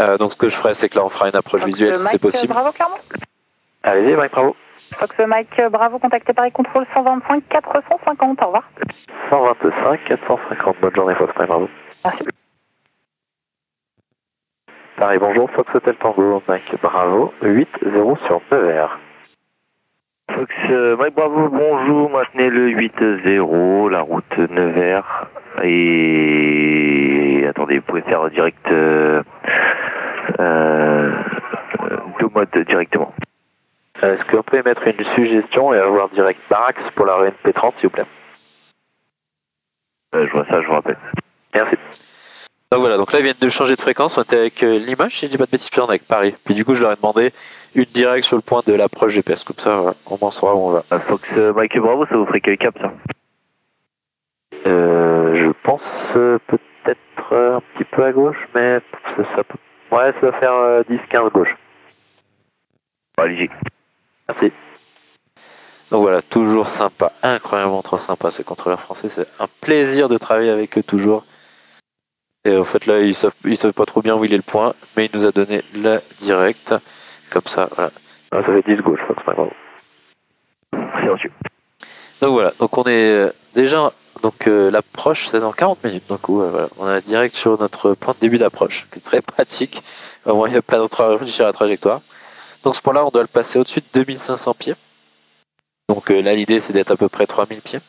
[0.00, 2.06] Euh, donc ce que je ferai c'est que là on fera une approche visuelle si
[2.06, 2.52] c'est possible.
[2.52, 2.96] Bravo Clermont.
[3.82, 4.56] Allez-y Mike Bravo.
[4.94, 8.42] Fox Mike Bravo, contacté Paris Contrôle 125 450.
[8.42, 8.64] Au revoir.
[9.30, 10.76] 125 450.
[10.80, 11.68] Bonne journée Fox Mike Bravo.
[12.04, 12.24] Merci.
[14.96, 18.98] Paris bonjour Fox Hotel Tango Mike Bravo 8-0 sur Nevers.
[20.32, 20.54] Fox
[20.98, 25.26] Mike Bravo, bonjour, maintenez le 8-0, la route Nevers.
[25.64, 29.22] Et attendez, vous pouvez faire direct euh,
[32.20, 33.14] deux modes directement.
[34.02, 37.74] Euh, Est-ce qu'on peut émettre une suggestion et avoir direct Barax pour la RNP 30
[37.76, 38.06] s'il vous plaît?
[40.14, 40.98] Euh, je vois ça, je vous rappelle.
[41.54, 41.76] Merci.
[42.70, 45.18] Donc voilà, donc là ils viennent de changer de fréquence, on était avec euh, l'image,
[45.18, 46.34] si je dis pas de bêtises, puis on est avec Paris.
[46.44, 47.32] Puis du coup je leur ai demandé
[47.74, 50.58] une directe sur le point de l'approche GPS, comme ça voilà, on en saura où
[50.58, 50.84] on va.
[50.92, 52.92] Euh, Fox euh, Mike Bravo, ça vous ferait quel cap ça?
[54.66, 55.80] Euh, je pense
[56.16, 58.80] euh, peut-être euh, un petit peu à gauche, mais
[59.16, 59.58] ça, ça peut...
[59.90, 61.56] Ouais, ça va faire euh, 10-15 gauche.
[63.16, 63.50] Allez-y.
[64.28, 64.52] Merci.
[65.90, 70.50] Donc voilà, toujours sympa, incroyablement trop sympa ces contrôleurs français, c'est un plaisir de travailler
[70.50, 71.24] avec eux toujours.
[72.44, 74.42] Et en fait là, ils savent, ils savent pas trop bien où il est le
[74.42, 76.74] point, mais il nous a donné la directe,
[77.30, 77.90] comme ça, voilà.
[78.32, 79.22] Ah, ça fait 10 gauche, Fox.
[82.20, 86.28] Donc voilà, donc on est euh, déjà, donc euh, l'approche c'est dans 40 minutes, donc
[86.28, 89.82] ouais, voilà, on est direct sur notre point de début d'approche, qui est très pratique,
[90.24, 92.00] au moins il n'y a pas d'autre réfléchir à la trajectoire.
[92.64, 94.74] Donc ce point-là, on doit le passer au-dessus de 2500 pieds.
[95.88, 97.80] Donc euh, là, l'idée c'est d'être à peu près 3000 pieds.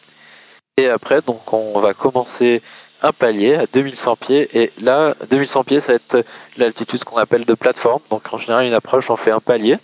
[0.77, 2.61] Et après, donc on va commencer
[3.01, 6.25] un palier à 2100 pieds, et là, 2100 pieds, ça va être
[6.57, 8.01] l'altitude qu'on appelle de plateforme.
[8.09, 9.77] Donc en général, une approche, on fait un palier,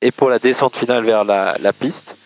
[0.00, 2.16] et pour la descente finale vers la, la piste,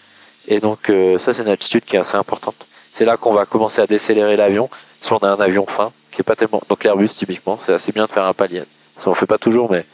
[0.47, 2.67] et donc euh, ça c'est une altitude qui est assez importante.
[2.93, 4.69] C'est là qu'on va commencer à décélérer l'avion.
[5.01, 6.61] Si on a un avion fin, qui est pas tellement.
[6.69, 8.63] Donc l'Airbus typiquement, c'est assez bien de faire un palier.
[8.99, 9.87] Ça on fait pas toujours, mais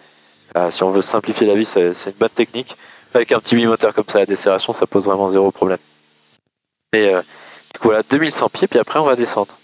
[0.57, 2.77] euh, si on veut simplifier la vie, c'est une bonne technique.
[3.15, 5.79] Avec un petit bimoteur comme ça, la décélération, ça pose vraiment zéro problème.
[6.93, 7.23] Et euh,
[7.73, 9.57] du coup voilà, 2100 pieds, puis après on va descendre.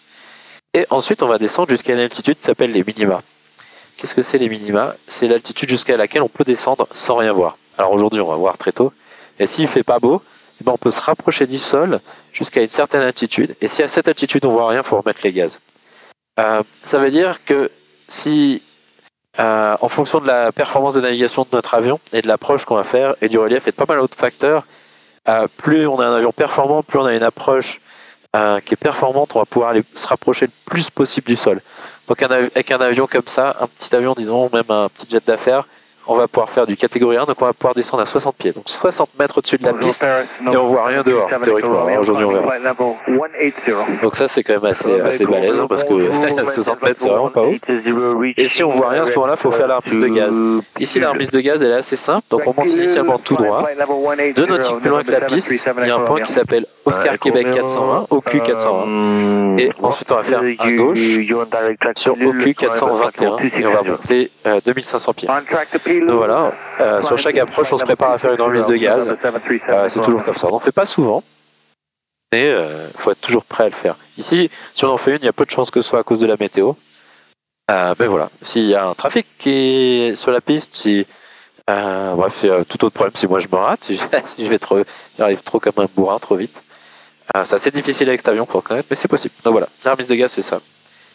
[0.73, 3.23] Et ensuite on va descendre jusqu'à une altitude qui s'appelle les minima.
[3.97, 4.95] Qu'est-ce que c'est les minima?
[5.09, 7.59] C'est l'altitude jusqu'à laquelle on peut descendre sans rien voir.
[7.79, 8.93] Alors aujourd'hui on va voir très tôt.
[9.41, 10.23] Et s'il fait pas beau,
[10.61, 12.01] eh ben, on peut se rapprocher du sol
[12.33, 13.57] jusqu'à une certaine altitude.
[13.61, 15.61] Et si à cette altitude on voit rien, il faut remettre les gaz.
[16.39, 17.71] Euh, ça veut dire que
[18.09, 18.63] si,
[19.39, 22.77] euh, en fonction de la performance de navigation de notre avion et de l'approche qu'on
[22.77, 24.65] va faire et du relief et de pas mal d'autres facteurs,
[25.29, 27.81] euh, plus on a un avion performant, plus on a une approche
[28.65, 31.63] qui est performante, on va pouvoir se rapprocher le plus possible du sol.
[32.09, 35.69] Donc avec un avion comme ça, un petit avion, disons, même un petit jet d'affaires,
[36.07, 38.53] on va pouvoir faire du catégorie 1, donc on va pouvoir descendre à 60 pieds,
[38.53, 40.03] donc 60 mètres au-dessus de la piste,
[40.53, 41.87] et on voit rien dehors, théoriquement.
[41.87, 42.59] Alors, Aujourd'hui, on verra.
[44.03, 47.29] Donc ça, c'est quand même assez, assez balèze, hein, parce que 60 mètres, c'est vraiment
[47.31, 47.55] pas haut.
[48.37, 50.41] Et si on voit rien à ce moment-là, il faut faire la remise de gaz.
[50.79, 53.67] Ici, la remise de gaz, elle est assez simple, donc on monte initialement tout droit.
[54.37, 57.19] Deux nautiques plus loin que la piste, il y a un point qui s'appelle Oscar
[57.19, 59.57] Québec 420, OQ 420.
[59.59, 60.99] Et ensuite, on va faire un gauche
[61.97, 65.29] sur OQ 421, et on va monter euh, 2500 pieds.
[66.01, 69.09] Voilà, euh, sur chaque approche, on se prépare à faire une remise de gaz.
[69.09, 70.49] Euh, c'est toujours comme ça.
[70.49, 71.23] On n'en fait pas souvent,
[72.33, 73.97] mais il faut être toujours prêt à le faire.
[74.17, 76.01] Ici, si on en fait une, il y a peu de chances que ce soit
[76.01, 76.73] à cause de la météo.
[77.71, 81.07] Euh, mais voilà, s'il y a un trafic qui est sur la piste, si
[81.71, 84.83] euh, bref, euh, tout autre problème, si moi je me rate, si je, vais trop,
[85.19, 86.63] j'arrive trop comme un bourrin, trop vite.
[87.35, 89.35] Euh, c'est assez difficile avec cet avion pour reconnaître, mais c'est possible.
[89.45, 90.61] Donc voilà, la remise de gaz, c'est ça.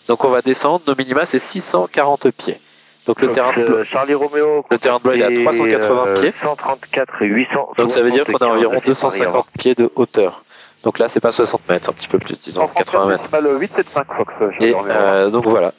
[0.07, 2.59] Donc on va descendre, nos minima c'est 640 pieds.
[3.07, 4.65] Donc le terrain de, euh, Charlie Romeo.
[4.69, 6.33] le terrain de Blois il est à 380 pieds.
[6.43, 7.69] 134 et 800.
[7.77, 10.43] Donc ça veut dire qu'on a environ 250 pieds de hauteur.
[10.83, 13.29] Donc là, c'est pas 60 mètres, un petit peu plus, disons 80 mètres.
[13.41, 14.33] Le 875 Fox.
[14.59, 15.73] je Et euh, donc voilà.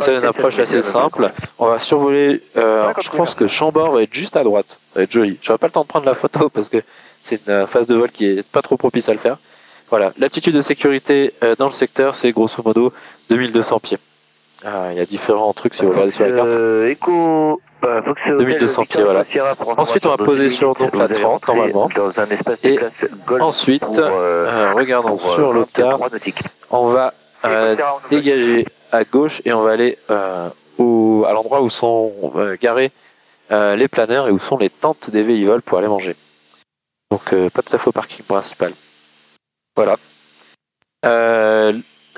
[0.00, 1.30] C'est une approche assez simple.
[1.58, 2.42] On va survoler.
[2.56, 4.80] euh, je pense que Chambord va être juste à droite.
[4.92, 5.38] Ça va être joli.
[5.42, 6.78] J'aurai pas le temps de prendre la photo parce que
[7.22, 9.36] c'est une euh, phase de vol qui est pas trop propice à le faire.
[9.90, 10.12] Voilà.
[10.18, 12.92] L'aptitude de sécurité euh, dans le secteur, c'est grosso modo
[13.28, 13.98] 2200 pieds.
[14.64, 16.48] Ah, Il y a différents trucs si vous regardez sur la carte.
[16.50, 19.24] Euh, Echo, euh, Fox Hotel, 2200 pieds, voilà.
[19.78, 21.88] Ensuite, on va poser sur donc la allez 30 entrer normalement.
[21.94, 22.78] Dans un espace Et
[23.40, 25.92] Ensuite, pour, euh, regardons pour, sur l'autre carte.
[25.92, 26.42] 23 nautiques.
[26.70, 27.76] On va euh,
[28.10, 32.92] dégager à gauche et on va aller euh, au, à l'endroit où sont euh, garés
[33.50, 36.16] euh, les planeurs et où sont les tentes des véhivoles pour aller manger.
[37.10, 38.72] Donc euh, pas tout à fait au parking principal.
[39.74, 39.96] Voilà.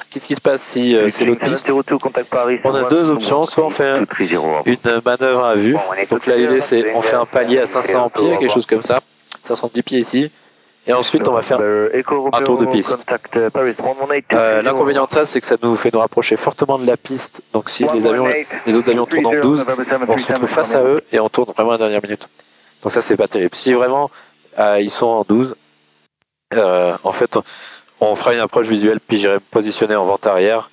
[0.03, 2.89] Euh, Qu'est-ce qui se passe si euh, c'est l'autre piste Retour, contact Paris, On a
[2.89, 4.57] deux options, soit on fait zéro.
[4.67, 5.77] une manœuvre à vue.
[6.11, 9.01] Donc là l'idée c'est on fait un palier à 500 pieds, quelque chose comme ça,
[9.43, 10.31] 510 pieds ici,
[10.87, 13.07] et ensuite on va faire un tour de piste.
[14.33, 17.43] Euh, L'inconvénient de ça, c'est que ça nous fait nous rapprocher fortement de la piste.
[17.53, 18.27] Donc si les avions,
[18.67, 19.65] les autres avions tournent en 12,
[20.09, 22.29] on se retrouve face à eux et on tourne vraiment à la dernière minute.
[22.83, 23.55] Donc ça, c'est pas terrible.
[23.55, 24.11] Si vraiment
[24.59, 25.55] euh, ils sont en 12,
[26.55, 27.39] euh, en fait,
[28.03, 30.71] on fera une approche visuelle, puis j'irai me positionner en vente arrière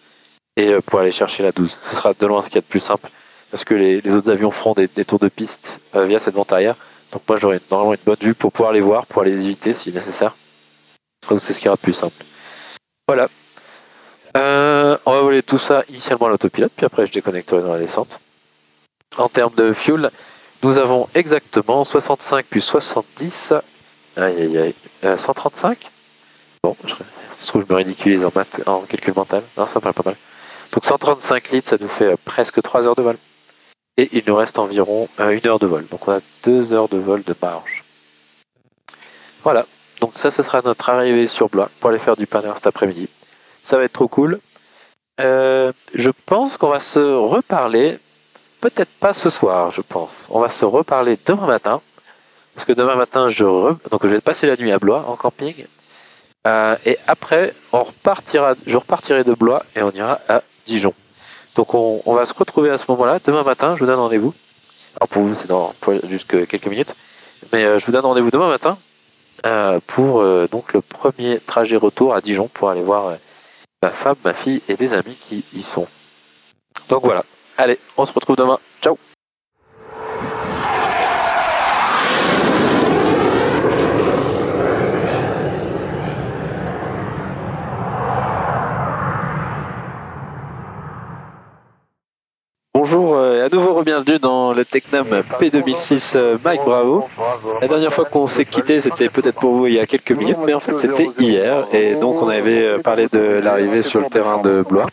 [0.57, 1.77] et euh, pour aller chercher la 12.
[1.89, 3.09] Ce sera de loin ce qu'il y a de plus simple
[3.51, 6.75] parce que les, autres avions feront des, tours de piste euh, via cette vente arrière.
[7.11, 9.91] Donc moi, j'aurai normalement une bonne vue pour pouvoir les voir, pour les éviter si
[9.91, 10.35] nécessaire.
[11.29, 12.23] Donc c'est ce qui ira de plus simple.
[13.07, 13.27] Voilà.
[14.37, 17.79] Euh, on va voler tout ça initialement à l'autopilote, puis après je déconnecterai dans la
[17.79, 18.19] descente.
[19.17, 20.11] En termes de fuel,
[20.61, 23.53] nous avons exactement 65 plus 70.
[24.15, 24.75] Aïe aïe aïe.
[25.03, 25.91] Euh, 135
[26.61, 26.93] Bon, je,
[27.39, 28.31] ça se trouve, je me ridiculise en,
[28.65, 29.43] en calcul mental.
[29.57, 30.15] Non, ça paraît pas mal.
[30.73, 33.17] Donc 135 litres, ça nous fait euh, presque 3 heures de vol.
[33.97, 35.87] Et il nous reste environ euh, une heure de vol.
[35.87, 37.83] Donc on a 2 heures de vol de marge.
[39.43, 39.65] Voilà.
[40.01, 43.09] Donc ça, ce sera notre arrivée sur Blois pour aller faire du panner cet après-midi.
[43.63, 44.39] Ça va être trop cool.
[45.19, 47.99] Euh, je pense qu'on va se reparler.
[48.61, 50.27] Peut-être pas ce soir, je pense.
[50.29, 51.81] On va se reparler demain matin.
[52.55, 55.15] Parce que demain matin, je, re- Donc, je vais passer la nuit à Blois en
[55.15, 55.65] camping.
[56.47, 58.55] Euh, et après, on repartira...
[58.65, 60.93] je repartirai de Blois et on ira à Dijon.
[61.55, 63.19] Donc on, va se retrouver à ce moment-là.
[63.23, 64.33] Demain matin, je vous donne rendez-vous.
[64.95, 65.73] Alors pour vous, c'est dans
[66.05, 66.95] jusque quelques minutes.
[67.51, 68.77] Mais euh, je vous donne rendez-vous demain matin
[69.45, 73.17] euh, pour donc le premier trajet retour à Dijon pour aller voir
[73.81, 75.87] ma femme, ma fille et des amis qui y sont.
[76.87, 77.23] Donc voilà.
[77.57, 78.59] Allez, on se retrouve demain.
[78.81, 78.97] Ciao
[92.91, 97.07] Bonjour euh, et à nouveau bienvenue dans le Technam P2006 euh, Mike Bravo.
[97.61, 100.39] La dernière fois qu'on s'est quitté, c'était peut-être pour vous il y a quelques minutes,
[100.43, 101.67] mais en fait c'était hier.
[101.71, 104.87] Et donc on avait euh, parlé de l'arrivée sur le terrain de Blois.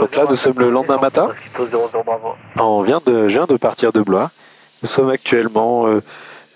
[0.00, 1.28] Donc là, nous sommes le lendemain matin.
[2.56, 4.30] On vient de, je viens de partir de Blois.
[4.82, 6.00] Nous sommes actuellement euh,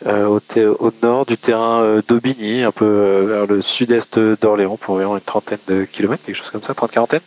[0.06, 0.38] euh,
[0.78, 5.16] au, nord du terrain euh, d'Aubigny, un peu euh, vers le sud-est d'Orléans, pour environ
[5.16, 7.20] une trentaine de kilomètres, quelque chose comme ça, trente quarantaine.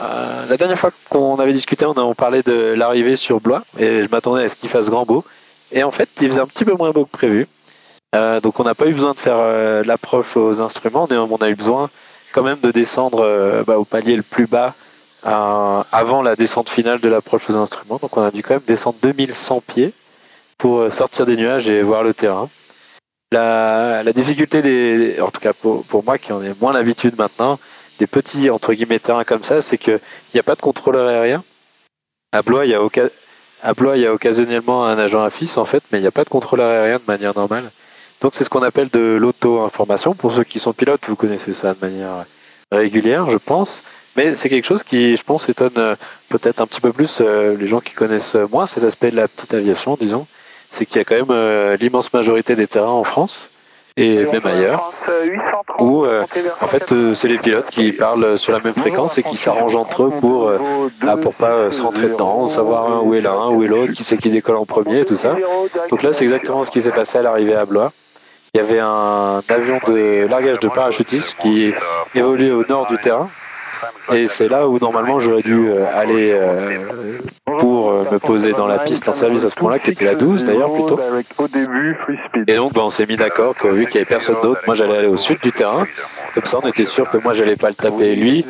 [0.00, 3.62] Euh, la dernière fois qu'on avait discuté, on, a, on parlait de l'arrivée sur Blois,
[3.78, 5.24] et je m'attendais à ce qu'il fasse grand beau.
[5.72, 7.46] Et en fait, il faisait un petit peu moins beau que prévu.
[8.14, 11.36] Euh, donc on n'a pas eu besoin de faire euh, l'approche aux instruments, mais on
[11.36, 11.90] a eu besoin
[12.32, 14.74] quand même de descendre euh, bah, au palier le plus bas
[15.22, 17.98] avant la descente finale de l'approche aux instruments.
[18.00, 19.92] Donc on a dû quand même descendre 2100 pieds
[20.56, 22.48] pour sortir des nuages et voir le terrain.
[23.30, 27.18] La, la difficulté des, en tout cas pour, pour moi qui en ai moins l'habitude
[27.18, 27.58] maintenant,
[28.00, 30.00] des petits entre guillemets terrains comme ça, c'est qu'il
[30.34, 31.44] n'y a pas de contrôleur aérien.
[32.32, 32.80] À Blois, il y a,
[33.62, 36.30] à Blois, il occasionnellement un agent AFIS en fait, mais il n'y a pas de
[36.30, 37.70] contrôleur aérien de manière normale.
[38.20, 40.14] Donc c'est ce qu'on appelle de l'auto-information.
[40.14, 42.24] Pour ceux qui sont pilotes, vous connaissez ça de manière
[42.72, 43.82] régulière, je pense.
[44.16, 45.94] Mais c'est quelque chose qui, je pense, étonne euh,
[46.28, 49.28] peut-être un petit peu plus euh, les gens qui connaissent moins cet aspect de la
[49.28, 50.26] petite aviation, disons.
[50.70, 53.49] C'est qu'il y a quand même euh, l'immense majorité des terrains en France
[54.00, 54.92] et même ailleurs
[55.78, 56.24] où euh,
[56.60, 59.76] en fait euh, c'est les pilotes qui parlent sur la même fréquence et qui s'arrangent
[59.76, 60.58] entre eux pour euh,
[61.06, 64.04] ah, pour pas euh, se rentrer dedans, savoir où est l'un, où est l'autre, qui
[64.04, 65.36] c'est qui décolle en premier et tout ça.
[65.90, 67.92] Donc là c'est exactement ce qui s'est passé à l'arrivée à Blois.
[68.54, 71.72] Il y avait un avion de largage de parachutistes qui
[72.14, 73.28] évoluait au nord du terrain.
[74.12, 77.18] Et c'est là où normalement j'aurais dû euh, aller euh,
[77.58, 80.14] pour euh, me poser dans la piste en service à ce moment-là, qui était la
[80.14, 80.98] 12 d'ailleurs plutôt.
[82.46, 84.74] Et donc bah, on s'est mis d'accord que vu qu'il n'y avait personne d'autre, moi
[84.74, 85.86] j'allais aller au sud du terrain.
[86.34, 88.44] Comme ça on était sûr que moi j'allais pas le taper lui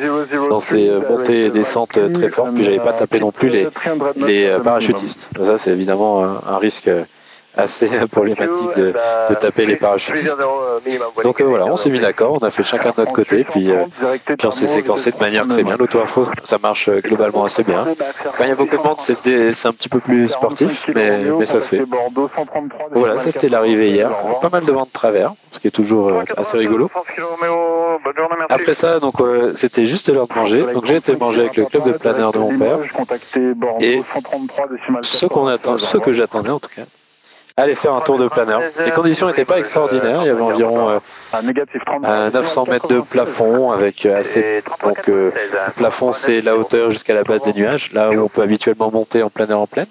[0.49, 3.69] dans ses montées et descentes très fortes, puis j'allais pas taper non plus les,
[4.17, 5.31] les parachutistes.
[5.43, 6.91] Ça c'est évidemment un, risque
[7.57, 8.95] assez problématique de,
[9.31, 10.37] de taper les parachutistes.
[11.25, 13.71] Donc euh, voilà, on s'est mis d'accord, on a fait chacun de notre côté, puis,
[13.71, 13.85] euh,
[14.25, 15.77] puis on s'est séquencé de manière très bien.
[15.77, 17.87] L'auto-info, ça marche euh, globalement assez bien.
[18.37, 21.45] Quand il y a beaucoup de monde, c'est un petit peu plus sportif, mais, mais
[21.45, 21.83] ça se fait.
[22.93, 24.11] Voilà, ça c'était l'arrivée hier.
[24.41, 26.91] Pas mal de vent de travers, ce qui est toujours euh, assez rigolo.
[28.49, 30.65] Après ça, donc euh, c'était juste l'heure de manger.
[30.73, 32.79] Donc j'ai été manger avec le club de planeur de mon père.
[33.81, 34.03] Et
[35.03, 36.83] ce qu'on attend, ce que j'attendais en tout cas,
[37.63, 38.61] aller faire un tour de planeur.
[38.85, 40.23] Les conditions n'étaient pas extraordinaires.
[40.23, 40.99] Il y avait environ euh,
[42.05, 44.63] à 900 mètres de plafond avec euh, assez.
[44.83, 45.31] Donc euh,
[45.69, 48.91] le plafond c'est la hauteur jusqu'à la base des nuages, là où on peut habituellement
[48.91, 49.87] monter en planeur en pleine.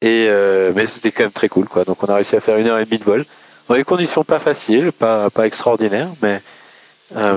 [0.00, 1.84] Et euh, mais c'était quand même très cool quoi.
[1.84, 3.24] Donc on a réussi à faire une heure et demie de vol.
[3.68, 6.40] Dans des conditions pas faciles, pas pas extraordinaires, mais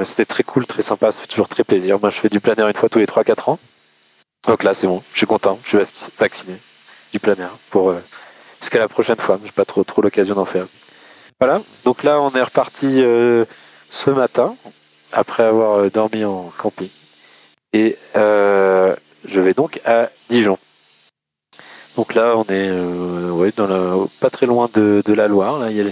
[0.04, 1.12] c'était très cool, très sympa.
[1.12, 2.00] Ça fait toujours très plaisir.
[2.02, 3.60] Moi je fais du planeur une fois tous les 3-4 ans.
[4.48, 6.56] Donc là c'est bon, je suis content, je suis vac- vacciné
[7.14, 7.94] du planeur pour
[8.66, 9.40] jusqu'à la prochaine fois.
[9.46, 10.66] J'ai pas trop trop l'occasion d'en faire.
[11.40, 11.62] Voilà.
[11.84, 13.46] Donc là on est reparti euh,
[13.92, 14.56] ce matin
[15.12, 16.90] après avoir euh, dormi en camping
[17.74, 18.96] et euh,
[19.26, 20.58] je vais donc à Dijon.
[21.96, 25.60] Donc là, on est dans la, pas très loin de, la Loire.
[25.60, 25.92] Là, il y a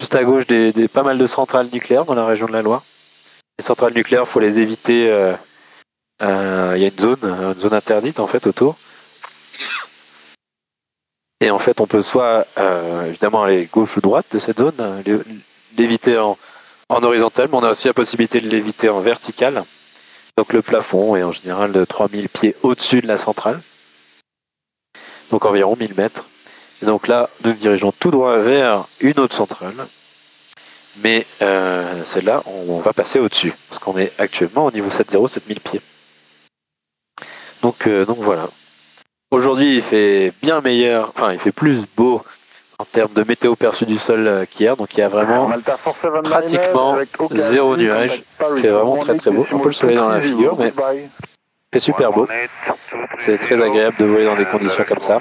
[0.00, 2.82] juste à gauche des, pas mal de centrales nucléaires dans la région de la Loire.
[3.58, 5.06] Les centrales nucléaires, faut les éviter.
[6.20, 8.76] Il y a une zone, une zone interdite en fait autour.
[11.44, 15.02] Et en fait, on peut soit euh, évidemment aller gauche ou droite de cette zone,
[15.04, 15.18] l'é-
[15.76, 16.38] l'éviter en,
[16.88, 19.64] en horizontal, mais on a aussi la possibilité de l'éviter en vertical.
[20.38, 23.60] Donc le plafond est en général de 3000 pieds au-dessus de la centrale
[25.30, 26.24] donc environ 1000 mètres.
[26.82, 29.86] Et donc là, nous nous dirigeons tout droit vers une autre centrale,
[30.96, 35.60] mais euh, celle-là, on, va passer au-dessus, parce qu'on est actuellement au niveau 7.0, 7000
[35.60, 35.80] pieds.
[37.62, 38.48] Donc, euh, donc voilà.
[39.34, 42.22] Aujourd'hui, il fait bien meilleur, enfin, il fait plus beau
[42.78, 45.50] en termes de météo perçue du sol euh, qu'hier, donc il y a vraiment
[46.22, 46.96] pratiquement
[47.32, 48.22] zéro nuage.
[48.38, 49.44] Fait vraiment très très beau.
[49.50, 50.72] Un peu le soleil dans la figure, mais
[51.72, 52.28] fait super beau.
[53.18, 55.18] C'est très agréable de voler dans des conditions comme ça.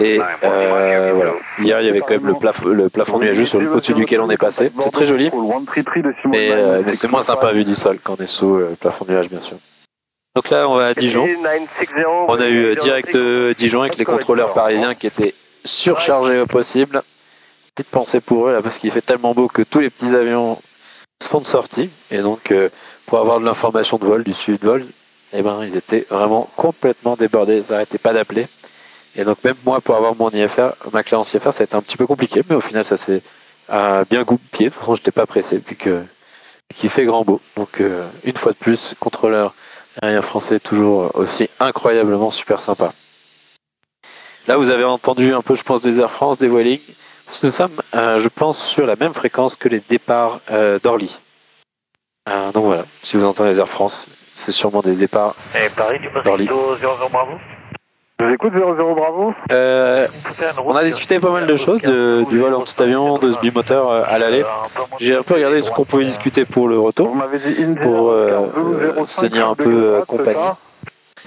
[0.00, 1.32] Et euh, voilà.
[1.60, 4.36] Hier, il y avait quand même le, plafond, le plafond nuageux au-dessus duquel on est
[4.36, 4.70] passé.
[4.80, 5.30] C'est très joli,
[6.26, 9.06] mais, euh, mais c'est moins sympa vu du sol quand on est sous le plafond
[9.08, 9.56] nuage, bien sûr.
[10.34, 11.28] Donc là, on va à Dijon.
[12.28, 16.46] On a eu euh, direct euh, Dijon avec les contrôleurs parisiens qui étaient surchargés au
[16.46, 17.02] possible.
[17.74, 20.60] Petite pensée pour eux là parce qu'il fait tellement beau que tous les petits avions
[21.22, 22.68] sont sortis et donc euh,
[23.06, 24.86] pour avoir de l'information de vol, du suivi de vol,
[25.32, 28.46] eh ben ils étaient vraiment complètement débordés, ils n'arrêtaient pas d'appeler.
[29.16, 31.82] Et donc même moi pour avoir mon IFR, ma classe IFR, ça a été un
[31.82, 33.22] petit peu compliqué, mais au final ça s'est
[33.70, 34.68] euh, bien goupillé.
[34.68, 36.02] De toute façon, j'étais pas pressé puis que
[36.74, 37.40] qu'il fait grand beau.
[37.56, 39.54] Donc euh, une fois de plus, contrôleur
[40.02, 42.92] aérien français toujours aussi incroyablement super sympa.
[44.46, 46.80] Là, vous avez entendu un peu, je pense, des Air France, des Vueling.
[47.24, 50.78] Parce que nous sommes, euh, je pense, sur la même fréquence que les départs euh,
[50.78, 51.18] d'Orly.
[52.28, 55.34] Euh, donc voilà, si vous entendez les Air France, c'est sûrement des départs.
[55.76, 56.44] Paris, du Dorly.
[56.44, 57.38] Mosquito 00 Bravo
[58.20, 59.34] Je vous écoute 00 Bravo.
[59.50, 60.06] Euh,
[60.64, 63.38] on a discuté pas mal de choses, de- du vol en petit avion, de ce
[63.40, 64.44] bimoteur euh, à l'aller.
[65.00, 67.12] J'ai un peu regardé ce qu'on pouvait discuter pour le retour.
[67.82, 68.46] Pour, euh,
[68.96, 70.38] 005, se tenir un peu, euh, compagnie.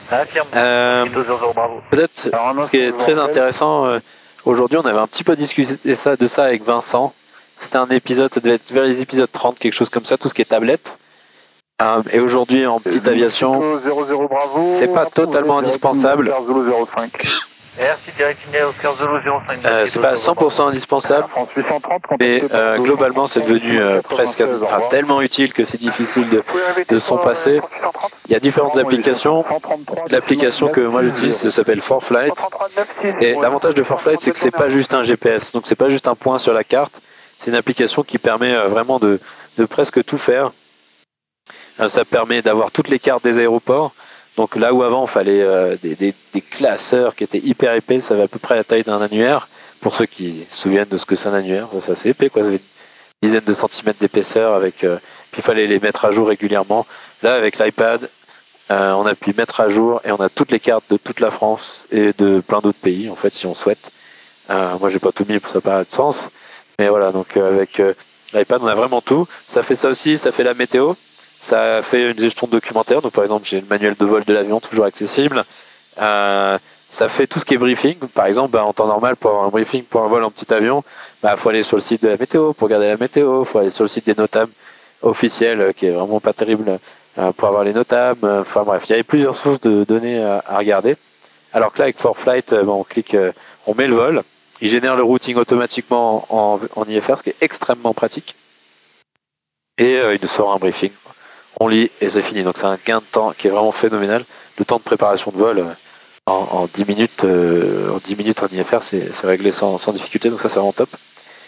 [0.09, 0.47] ça Affirme.
[0.55, 1.81] Euh, Mosquito 00 Bravo.
[1.91, 2.29] Peut-être
[2.63, 3.99] Ce qui est très intéressant, euh,
[4.45, 7.13] aujourd'hui, on avait un petit peu discuté ça, de ça avec Vincent.
[7.59, 10.29] C'était un épisode, ça devait être vers les épisodes 30, quelque chose comme ça, tout
[10.29, 10.97] ce qui est tablette.
[11.79, 14.65] Euh, et aujourd'hui, en petite aviation, Mosquito 00 Bravo.
[14.65, 16.29] c'est pas totalement indispensable.
[16.49, 17.23] Oscar 005.
[17.79, 19.59] RC Direct India Oscar 005.
[19.63, 24.39] euh, c'est pas 100% indispensable, France 830, mais euh, 230, globalement, c'est devenu euh, presque,
[24.39, 24.89] 96, au enfin, revoir.
[24.89, 26.41] tellement utile que c'est difficile de.
[26.41, 29.43] France 830 Il y a différentes applications.
[29.47, 32.35] 133, L'application que moi j'utilise, ça s'appelle ForFlight.
[32.35, 32.87] 139,
[33.21, 36.07] Et l'avantage de ForFlight, c'est que c'est pas juste un GPS, donc c'est pas juste
[36.07, 37.03] un point sur la carte.
[37.37, 39.19] C'est une application qui permet euh, vraiment de,
[39.59, 40.51] de presque tout faire.
[41.79, 43.93] Euh, Ça permet d'avoir toutes les cartes des aéroports.
[44.35, 46.13] Donc là où avant, il fallait euh, des,
[46.51, 49.47] classeurs qui étaient hyper épais, ça avait à peu près la taille d'un annuaire.
[49.81, 52.41] Pour ceux qui se souviennent de ce que c'est un annuaire, ça, c'est épais, quoi.
[52.43, 54.53] Ça avait une dizaine de centimètres d'épaisseur.
[54.53, 54.97] Avec, euh,
[55.31, 56.85] puis il fallait les mettre à jour régulièrement.
[57.23, 58.09] Là, avec l'iPad,
[58.69, 61.31] on a pu mettre à jour et on a toutes les cartes de toute la
[61.31, 63.91] France et de plein d'autres pays, en fait, si on souhaite.
[64.49, 66.29] Moi, j'ai pas tout mis pour ça pas de sens.
[66.77, 67.81] Mais voilà, donc avec
[68.33, 69.27] l'iPad, on a vraiment tout.
[69.47, 70.95] Ça fait ça aussi, ça fait la météo.
[71.39, 73.01] Ça fait une gestion de documentaire.
[73.01, 75.45] Donc, par exemple, j'ai le manuel de vol de l'avion toujours accessible.
[75.99, 76.57] Euh,
[76.89, 77.97] ça fait tout ce qui est briefing.
[78.13, 80.51] Par exemple, bah, en temps normal, pour avoir un briefing pour un vol en petit
[80.53, 83.43] avion, il bah, faut aller sur le site de la météo pour regarder la météo.
[83.43, 84.51] Il faut aller sur le site des notables
[85.01, 86.79] officiels, euh, qui est vraiment pas terrible,
[87.17, 88.25] euh, pour avoir les notables.
[88.25, 90.95] Enfin bref, il y avait plusieurs sources de données à, regarder.
[91.53, 93.15] Alors que là, avec ForFlight, on clique,
[93.65, 94.23] on met le vol.
[94.61, 98.35] il génère le routing automatiquement en, en IFR, ce qui est extrêmement pratique.
[99.77, 100.91] Et il nous sort un briefing.
[101.59, 102.43] On lit et c'est fini.
[102.43, 104.25] Donc c'est un gain de temps qui est vraiment phénoménal.
[104.59, 105.73] Le temps de préparation de vol euh,
[106.25, 110.29] en, en 10 minutes, euh, en 10 minutes en IFR, c'est réglé sans, difficulté.
[110.29, 110.89] Donc ça c'est vraiment top.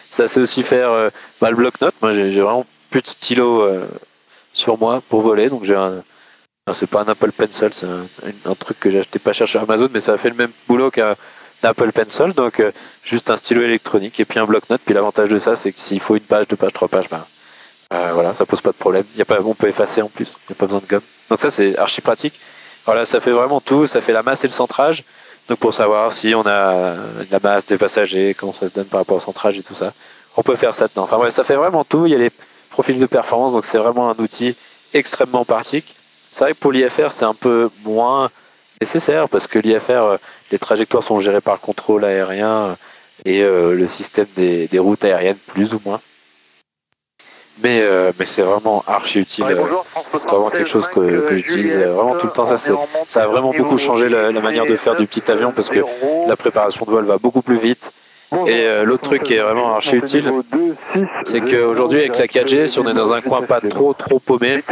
[0.10, 1.10] Ça c'est aussi faire euh,
[1.42, 1.96] bloc-notes.
[2.02, 3.68] Moi j'ai vraiment plus de stylo
[4.54, 5.50] sur moi pour voler.
[5.50, 6.04] Donc j'ai un,
[6.74, 9.90] c'est pas un Apple Pencil, c'est un, truc que j'ai acheté pas cher sur Amazon,
[9.92, 11.16] mais ça fait le même boulot qu'un
[11.62, 12.34] Apple Pencil.
[12.34, 12.64] Donc
[13.04, 14.82] juste un stylo électronique et puis un bloc-notes.
[14.84, 17.24] Puis l'avantage de ça, c'est que s'il faut une page, deux pages, trois pages, ben
[17.92, 19.04] euh, voilà, ça pose pas de problème.
[19.46, 20.36] On peut effacer en plus.
[20.48, 21.02] Il n'y a pas besoin de gomme.
[21.30, 22.40] Donc ça c'est archi pratique.
[22.86, 23.88] Voilà, ça fait vraiment tout.
[23.88, 25.04] Ça fait la masse et le centrage.
[25.48, 26.96] Donc pour savoir si on a
[27.32, 29.94] la masse des passagers, comment ça se donne par rapport au centrage et tout ça,
[30.38, 31.04] on peut faire ça dedans.
[31.04, 32.06] Enfin bref, ça fait vraiment tout.
[32.06, 32.32] Il y a les
[32.70, 34.56] profils de performance, donc c'est vraiment un outil
[34.94, 35.96] extrêmement pratique.
[36.32, 38.30] C'est vrai que pour l'IFR, c'est un peu moins
[38.80, 40.18] nécessaire parce que l'IFR, euh,
[40.52, 42.78] les trajectoires sont gérées par le contrôle aérien
[43.26, 46.00] et euh, le système des routes aériennes plus ou moins.
[47.62, 49.44] Mais, euh, mais c'est vraiment archi utile.
[49.44, 52.46] Ouais, euh, bonjour, c'est vraiment quelque chose que, que j'utilise euh, vraiment tout le temps.
[52.46, 52.72] Ça, c'est,
[53.08, 55.80] ça a vraiment beaucoup changé la, la manière de faire du petit avion parce que
[56.28, 57.92] la préparation de vol va beaucoup plus vite.
[58.32, 58.36] Et
[58.68, 60.32] euh, l'autre truc qui est vraiment archi utile,
[61.24, 64.64] c'est qu'aujourd'hui avec la 4G, si on est dans un coin pas trop trop paumé,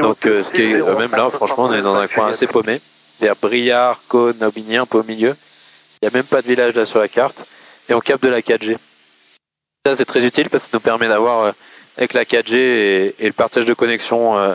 [0.00, 2.80] donc euh, ce qui est même là, franchement, on est dans un coin assez paumé,
[3.20, 5.36] vers Briard, Cône, Aubigny, un peu au milieu.
[6.00, 7.44] Il n'y a même pas de village là sur la carte,
[7.90, 8.78] et on capte de la 4G.
[9.86, 11.52] Ça c'est très utile parce que ça nous permet d'avoir euh,
[11.96, 14.54] avec la 4G et, le partage de connexion euh,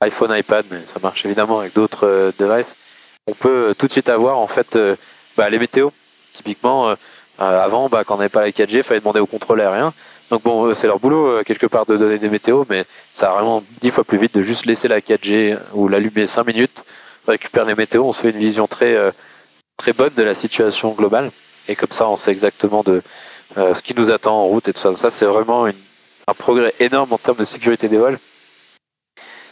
[0.00, 2.74] iPhone, iPad, mais ça marche évidemment avec d'autres euh, devices.
[3.26, 4.78] On peut tout de suite avoir en fait
[5.36, 5.92] bah, les météos.
[6.32, 6.96] Typiquement,
[7.38, 9.92] avant, bah, quand on n'avait pas la 4G, il fallait demander au contrôle aérien.
[10.30, 13.62] Donc bon, c'est leur boulot quelque part de donner des météos, mais ça va vraiment
[13.82, 16.82] dix fois plus vite de juste laisser la 4G ou l'allumer 5 minutes,
[17.28, 18.96] on récupère les météos, on se fait une vision très
[19.76, 21.30] très bonne de la situation globale,
[21.68, 23.02] et comme ça, on sait exactement de
[23.58, 24.96] euh, ce qui nous attend en route et tout ça.
[24.96, 28.18] Ça, c'est vraiment un progrès énorme en termes de sécurité des vols.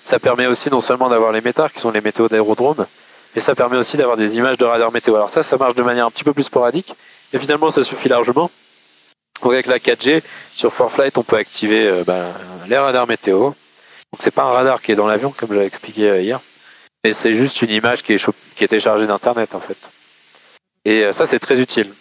[0.05, 2.86] Ça permet aussi non seulement d'avoir les métars, qui sont les météos d'aérodrome,
[3.34, 5.14] mais ça permet aussi d'avoir des images de radar météo.
[5.14, 6.94] Alors ça, ça marche de manière un petit peu plus sporadique,
[7.32, 8.51] et finalement, ça suffit largement.
[9.42, 10.22] Donc avec la 4G,
[10.55, 12.34] sur ForFlight, on peut activer euh, ben,
[12.68, 13.53] les radars météo.
[14.12, 16.40] Donc c'est pas un radar qui est dans l'avion, comme j'avais expliqué euh, hier,
[17.05, 19.90] mais c'est juste une image qui est, téléchargée d'internet en fait.
[20.84, 21.92] Et ça c'est très utile.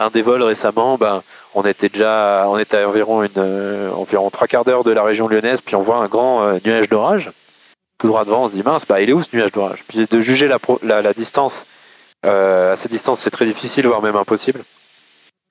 [0.00, 1.22] Un des vols récemment, ben,
[1.54, 5.28] on était déjà, on était à environ une, euh, trois quarts d'heure de la région
[5.28, 7.30] lyonnaise, puis on voit un grand euh, nuage d'orage
[7.98, 8.44] tout droit devant.
[8.44, 9.84] On se dit mince, bah il est où ce nuage d'orage?
[9.86, 11.66] Puis de juger la, la, distance
[12.24, 14.64] euh, à cette distance, c'est très difficile, voire même impossible.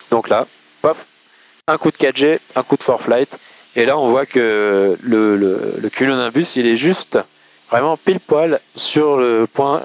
[0.10, 0.48] Donc là,
[0.82, 1.06] paf,
[1.68, 3.38] un coup de 4G, un coup de ForFlight,
[3.76, 7.20] et là on voit que le, le, le cumulonimbus, il est juste
[7.70, 9.84] vraiment pile poil sur le point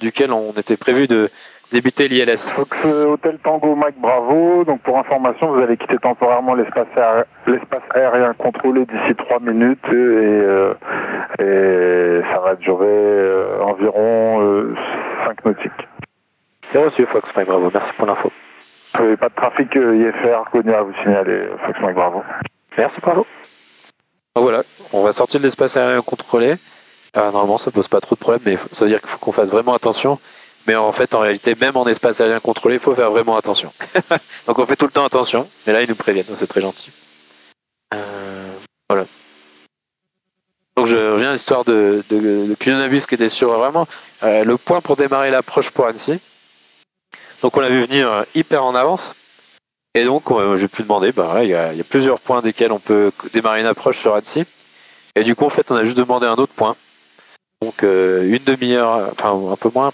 [0.00, 1.30] duquel on était prévu de
[1.72, 2.52] débuter l'ILS.
[2.54, 4.64] Fox euh, Hôtel Tango Mike Bravo.
[4.64, 9.84] Donc pour information, vous allez quitter temporairement l'espace aérien, l'espace aérien contrôlé d'ici 3 minutes
[9.88, 10.74] et, euh,
[11.38, 14.74] et ça va durer euh, environ
[15.26, 15.88] 5 nautiques.
[16.72, 18.30] C'est reçu Fox Mike Bravo, merci pour l'info.
[18.94, 22.22] Vous n'avez pas de trafic euh, IFR connu à vous signaler, euh, Fox Mike Bravo.
[22.76, 23.26] Merci bravo.
[24.34, 24.62] Donc voilà,
[24.92, 26.56] on va sortir de l'espace aérien contrôlé.
[27.16, 29.32] Euh, normalement, ça pose pas trop de problème, mais ça veut dire qu'il faut qu'on
[29.32, 30.18] fasse vraiment attention.
[30.66, 33.72] Mais en fait, en réalité, même en espace aérien contrôlé, il faut faire vraiment attention.
[34.46, 36.90] Donc on fait tout le temps attention, mais là, ils nous préviennent, c'est très gentil.
[37.94, 38.52] Euh,
[38.88, 39.06] voilà.
[40.76, 43.86] Donc je reviens à l'histoire de, de, qui était sur vraiment
[44.22, 46.18] euh, le point pour démarrer l'approche pour Annecy.
[47.42, 49.14] Donc on l'a vu venir euh, hyper en avance.
[49.94, 53.12] Et donc, euh, j'ai pu demander, bah, il y, a, plusieurs points desquels on peut
[53.34, 54.44] démarrer une approche sur Annecy.
[55.14, 56.76] Et du coup, en fait, on a juste demandé un autre point.
[57.60, 59.92] Donc, une demi-heure, enfin, un peu moins.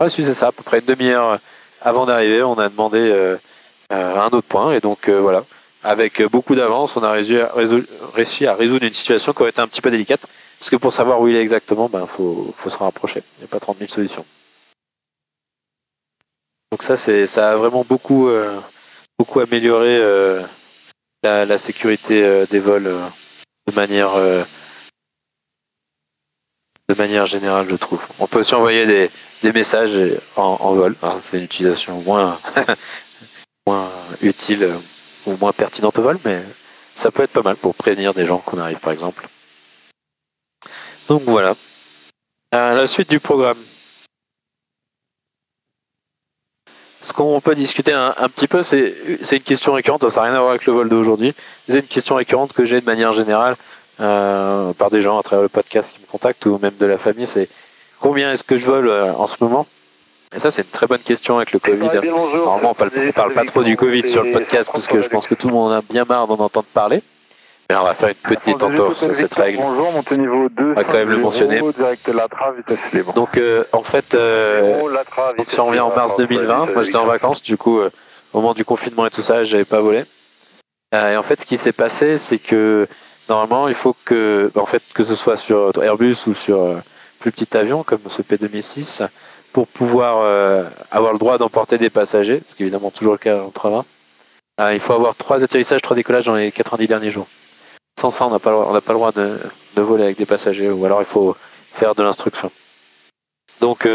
[0.00, 1.40] Ah, si, c'est ça, à peu près une demi-heure
[1.80, 3.36] avant d'arriver, on a demandé euh,
[3.92, 4.72] euh, un autre point.
[4.72, 5.44] Et donc, euh, voilà,
[5.82, 7.36] avec beaucoup d'avance, on a réussi
[8.46, 10.20] à, résoudre une situation qui aurait été un petit peu délicate.
[10.58, 13.22] Parce que pour savoir où il est exactement, ben, faut, se rapprocher.
[13.36, 14.24] Il n'y a pas 30 000 solutions.
[16.70, 18.60] Donc ça, ça a vraiment beaucoup, euh,
[19.18, 20.42] beaucoup amélioré euh,
[21.22, 23.06] la, la sécurité euh, des vols euh,
[23.66, 24.44] de manière euh,
[26.88, 28.04] de manière générale, je trouve.
[28.18, 29.10] On peut aussi envoyer
[29.42, 29.98] des, messages
[30.36, 30.96] en, en vol.
[31.02, 32.38] Alors, c'est une utilisation moins
[34.22, 34.78] utile euh,
[35.26, 36.42] ou moins pertinente au vol, mais
[36.94, 39.28] ça peut être pas mal pour prévenir des gens qu'on arrive, par exemple.
[41.08, 41.54] Donc voilà.
[42.54, 43.58] Euh, la suite du programme.
[47.02, 48.94] Ce qu'on peut discuter un, un petit peu, c'est
[49.30, 51.34] une question récurrente, ça n'a rien à voir avec le vol d'aujourd'hui.
[51.68, 53.56] C'est une question récurrente que j'ai de manière générale
[54.00, 56.98] euh, par des gens à travers le podcast qui me contactent ou même de la
[56.98, 57.48] famille, c'est
[58.00, 59.66] combien est-ce que je vole euh, en ce moment?
[60.34, 61.90] Et ça, c'est une très bonne question avec le Covid.
[62.04, 65.08] Normalement, on parle, on parle pas trop du Covid sur le podcast parce que je
[65.08, 67.02] pense que tout le monde a bien marre d'en entendre parler.
[67.70, 69.58] Mais on va faire une petite entorse à cette règle.
[69.58, 70.64] Bonjour, niveau 2.
[70.70, 71.60] On va quand même le mentionner.
[73.14, 74.16] Donc, euh, en fait,
[75.36, 77.90] donc si on revient en mars 2020, moi j'étais en vacances, du coup, au
[78.40, 80.04] moment du confinement et tout ça, j'avais pas volé.
[80.92, 82.86] Et en fait, ce qui s'est passé, c'est que
[83.28, 86.78] normalement, il faut que, en fait, que ce soit sur Airbus ou sur euh,
[87.20, 89.06] plus petit avion comme ce P2006,
[89.52, 93.18] pour pouvoir euh, avoir le droit d'emporter des passagers, ce qui est évidemment toujours le
[93.18, 93.84] cas en 320,
[94.60, 97.28] euh, il faut avoir trois atterrissages, trois décollages dans les 90 derniers jours.
[97.98, 99.38] Sans ça, on n'a pas, pas le droit de,
[99.76, 101.36] de voler avec des passagers, ou alors il faut
[101.74, 102.50] faire de l'instruction.
[103.60, 103.88] Donc,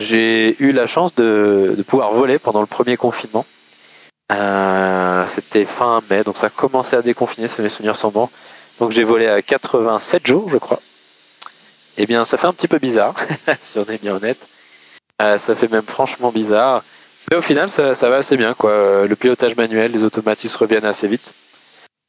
[0.00, 3.46] j'ai eu la chance de, de pouvoir voler pendant le premier confinement.
[4.30, 8.28] Euh, C'était fin mai, donc ça a commencé à déconfiner, c'est mes souvenirs sont bons.
[8.78, 10.80] Donc j'ai volé à 87 jours, je crois.
[11.96, 13.14] Eh bien, ça fait un petit peu bizarre,
[13.62, 14.38] si on est bien honnête.
[15.20, 16.82] Euh, ça fait même franchement bizarre.
[17.30, 18.70] Mais au final, ça, va assez bien, quoi.
[18.70, 21.32] Euh, Le pilotage manuel, les automatismes reviennent assez vite.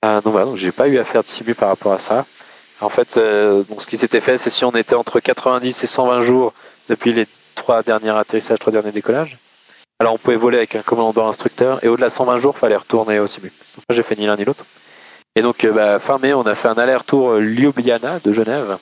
[0.04, 2.26] Donc voilà, donc j'ai pas eu à faire de simu par rapport à ça.
[2.80, 6.54] En fait, ce qui s'était fait, c'est si on était entre 90 et 120 jours
[6.90, 9.38] depuis les trois derniers atterrissages, trois derniers décollages.
[10.02, 13.20] Alors on pouvait voler avec un commandant instructeur et au-delà de 120 jours, fallait retourner
[13.20, 13.54] au simu.
[13.76, 14.66] Donc j'ai fait ni l'un ni l'autre.
[15.36, 18.80] Et donc euh, bah, fin mai, on a fait un aller-retour euh, Ljubljana de Genève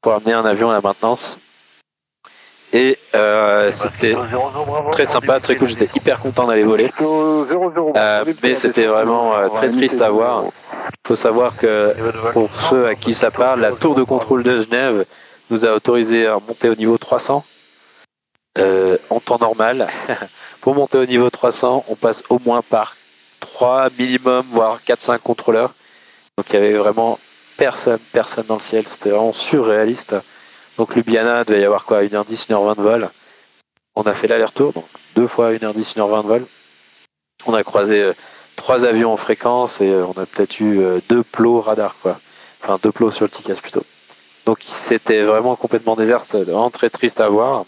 [0.00, 1.36] pour amener un avion à la maintenance.
[2.72, 4.16] Et euh, c'était
[4.92, 5.68] très sympa, très cool.
[5.68, 6.90] J'étais hyper content d'aller voler.
[7.02, 10.44] Euh, mais c'était vraiment très triste à voir.
[10.86, 11.94] Il faut savoir que
[12.32, 15.04] pour ceux à qui ça parle, la tour de contrôle de Genève
[15.50, 17.44] nous a autorisé à monter au niveau 300
[18.58, 19.88] euh, en temps normal.
[20.62, 22.96] pour monter au niveau 300, on passe au moins par
[23.40, 25.74] 3 minimum, voire 4-5 contrôleurs.
[26.38, 27.18] Donc il y avait vraiment
[27.56, 28.86] personne, personne dans le ciel.
[28.86, 30.14] C'était vraiment surréaliste.
[30.78, 33.10] Donc Ljubljana, devait y avoir quoi 1h10, 1h20 de vol.
[33.96, 34.86] On a fait l'aller-retour, donc
[35.16, 36.46] deux fois 1h10, 1h20 de vol.
[37.44, 38.12] On a croisé euh,
[38.54, 42.20] trois avions en fréquence et euh, on a peut-être eu euh, deux plots radar, quoi.
[42.62, 43.82] Enfin, deux plots sur le TICAS plutôt.
[44.46, 47.64] Donc c'était vraiment complètement désert, c'était vraiment très triste à voir.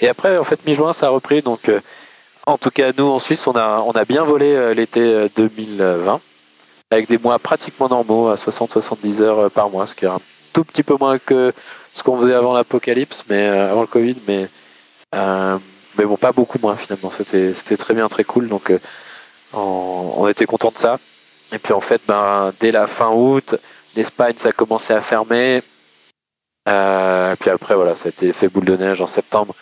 [0.00, 1.42] Et après, en fait, mi-juin, ça a repris.
[2.46, 6.20] En tout cas, nous en Suisse, on a, bien volé euh, l'été euh, 2020
[6.90, 10.20] avec des mois pratiquement normaux à 60-70 heures euh, par mois, ce qui est un
[10.52, 11.52] tout petit peu moins que
[11.92, 14.48] ce qu'on faisait avant l'apocalypse, mais euh, avant le Covid, mais
[15.14, 15.58] euh,
[15.96, 17.10] bon, pas beaucoup moins finalement.
[17.10, 18.48] C'était très bien, très cool.
[18.48, 18.78] Donc, euh,
[19.52, 20.98] on, était content de ça.
[21.52, 23.54] Et puis en fait, ben dès la fin août,
[23.94, 25.62] l'Espagne ça a commencé à fermer.
[26.68, 29.54] Euh, puis après voilà, ça a été fait boule de neige en septembre.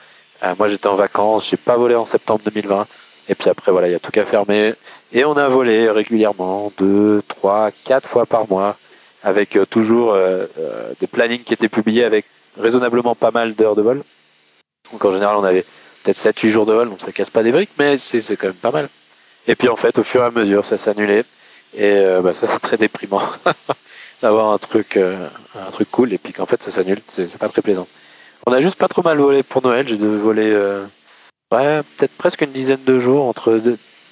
[0.45, 2.87] Euh, moi j'étais en vacances, j'ai pas volé en septembre 2020.
[3.29, 4.75] Et puis après voilà, il y a tout qu'à fermer.
[5.13, 8.77] Et on a volé régulièrement, deux, trois, quatre fois par mois,
[9.23, 10.47] avec euh, toujours euh,
[11.01, 12.27] des plannings qui étaient publiés avec
[12.59, 14.03] raisonnablement pas mal d'heures de vol.
[14.93, 15.65] Donc en général on avait
[16.03, 18.57] peut-être 7-8 jours de vol, donc ça casse pas des briques, mais c'est quand même
[18.57, 18.89] pas mal.
[19.47, 21.25] Et puis en fait, au fur et à mesure, ça s'annulait.
[21.75, 23.23] Et bah, ça c'est très déprimant
[24.23, 27.63] d'avoir un truc, un truc cool et puis qu'en fait ça s'annule, c'est pas très
[27.63, 27.87] plaisant.
[28.47, 30.85] On a juste pas trop mal volé pour Noël, j'ai voler euh,
[31.53, 33.61] ouais, peut-être presque une dizaine de jours entre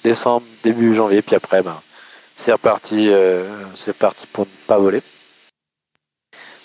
[0.03, 1.81] décembre, début janvier, puis après bah,
[2.37, 5.01] c'est reparti, euh, c'est parti pour ne pas voler.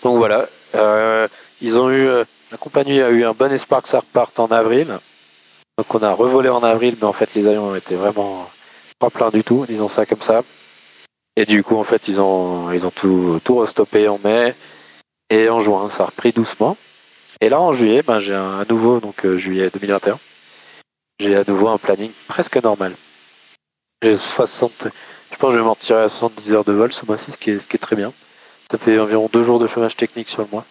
[0.03, 1.27] Donc voilà, euh,
[1.63, 4.99] euh, la compagnie a eu un bon espoir que ça reparte en avril.
[5.77, 8.49] Donc on a revolé en avril, mais en fait les avions étaient vraiment
[8.99, 10.43] pas pleins du tout, disons ça comme ça.
[11.37, 14.55] Et du coup en fait ils ont ils ont tout tout restoppé en mai
[15.29, 16.77] et en juin ça a repris doucement.
[17.41, 20.19] Et là en juillet, ben j'ai un, à nouveau donc euh, juillet 2021,
[21.21, 22.95] j'ai à nouveau un planning presque normal.
[24.03, 24.89] J'ai 60,
[25.31, 27.39] je pense que je vais m'en tirer à 70 heures de vol ce mois-ci, ce
[27.39, 28.13] qui est ce qui est très bien.
[28.71, 30.65] Ça fait environ deux jours de chômage technique sur le mois.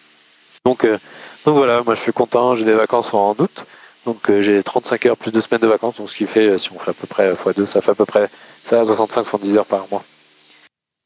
[0.64, 0.98] Donc euh,
[1.44, 3.64] donc voilà, moi je suis content, j'ai des vacances en août.
[4.04, 6.70] Donc euh, j'ai 35 heures plus deux semaines de vacances, donc ce qui fait, si
[6.72, 8.28] on fait à peu près x2, ça fait à peu près
[8.64, 10.04] ça 65-70 heures par mois.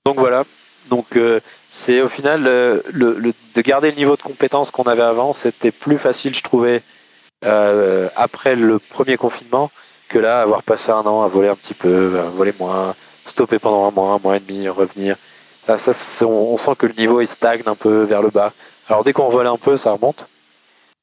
[0.07, 0.45] Donc voilà,
[0.91, 5.33] donc euh, c'est au final euh, de garder le niveau de compétence qu'on avait avant,
[5.33, 6.83] c'était plus facile je trouvais
[7.45, 9.71] euh, après le premier confinement
[10.09, 13.59] que là avoir passé un an à voler un petit peu, à voler moins, stopper
[13.59, 15.17] pendant un mois, un mois et demi, revenir.
[15.69, 15.93] Là, ça,
[16.27, 18.53] on, sent que le niveau il stagne un peu vers le bas.
[18.89, 20.27] Alors dès qu'on vole un peu, ça remonte,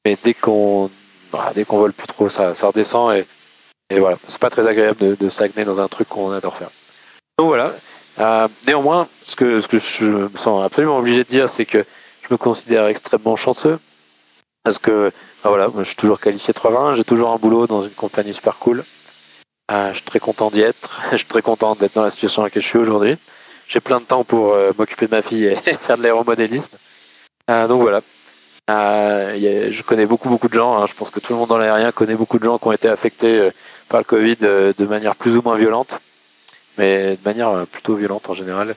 [0.04, 0.90] mais dès qu'on
[1.32, 3.26] bah, vole plus trop, ça, ça redescend et,
[3.90, 6.70] et voilà, c'est pas très agréable de, de stagner dans un truc qu'on adore faire.
[7.38, 7.72] Donc voilà.
[8.20, 11.84] Euh, néanmoins, ce que, je me sens absolument obligé de dire, c'est que
[12.22, 13.78] je me considère extrêmement chanceux
[14.64, 15.12] parce que
[15.44, 18.84] voilà, je suis toujours qualifié 320, j'ai toujours un boulot dans une compagnie super cool.
[19.70, 22.42] Euh, je suis très content d'y être, je suis très content d'être dans la situation
[22.42, 23.16] dans laquelle je suis aujourd'hui.
[23.68, 26.76] J'ai plein de temps pour euh, m'occuper de ma fille et faire de l'aéromodélisme.
[27.48, 28.02] Donc voilà.
[28.68, 30.76] Je connais beaucoup beaucoup de gens.
[30.76, 30.86] hein.
[30.86, 32.88] je pense que tout le monde dans l'aérien connaît beaucoup de gens qui ont été
[32.88, 33.50] affectés
[33.88, 35.98] par le Covid de manière plus ou moins violente,
[36.78, 38.74] mais de manière euh, plutôt violente en général.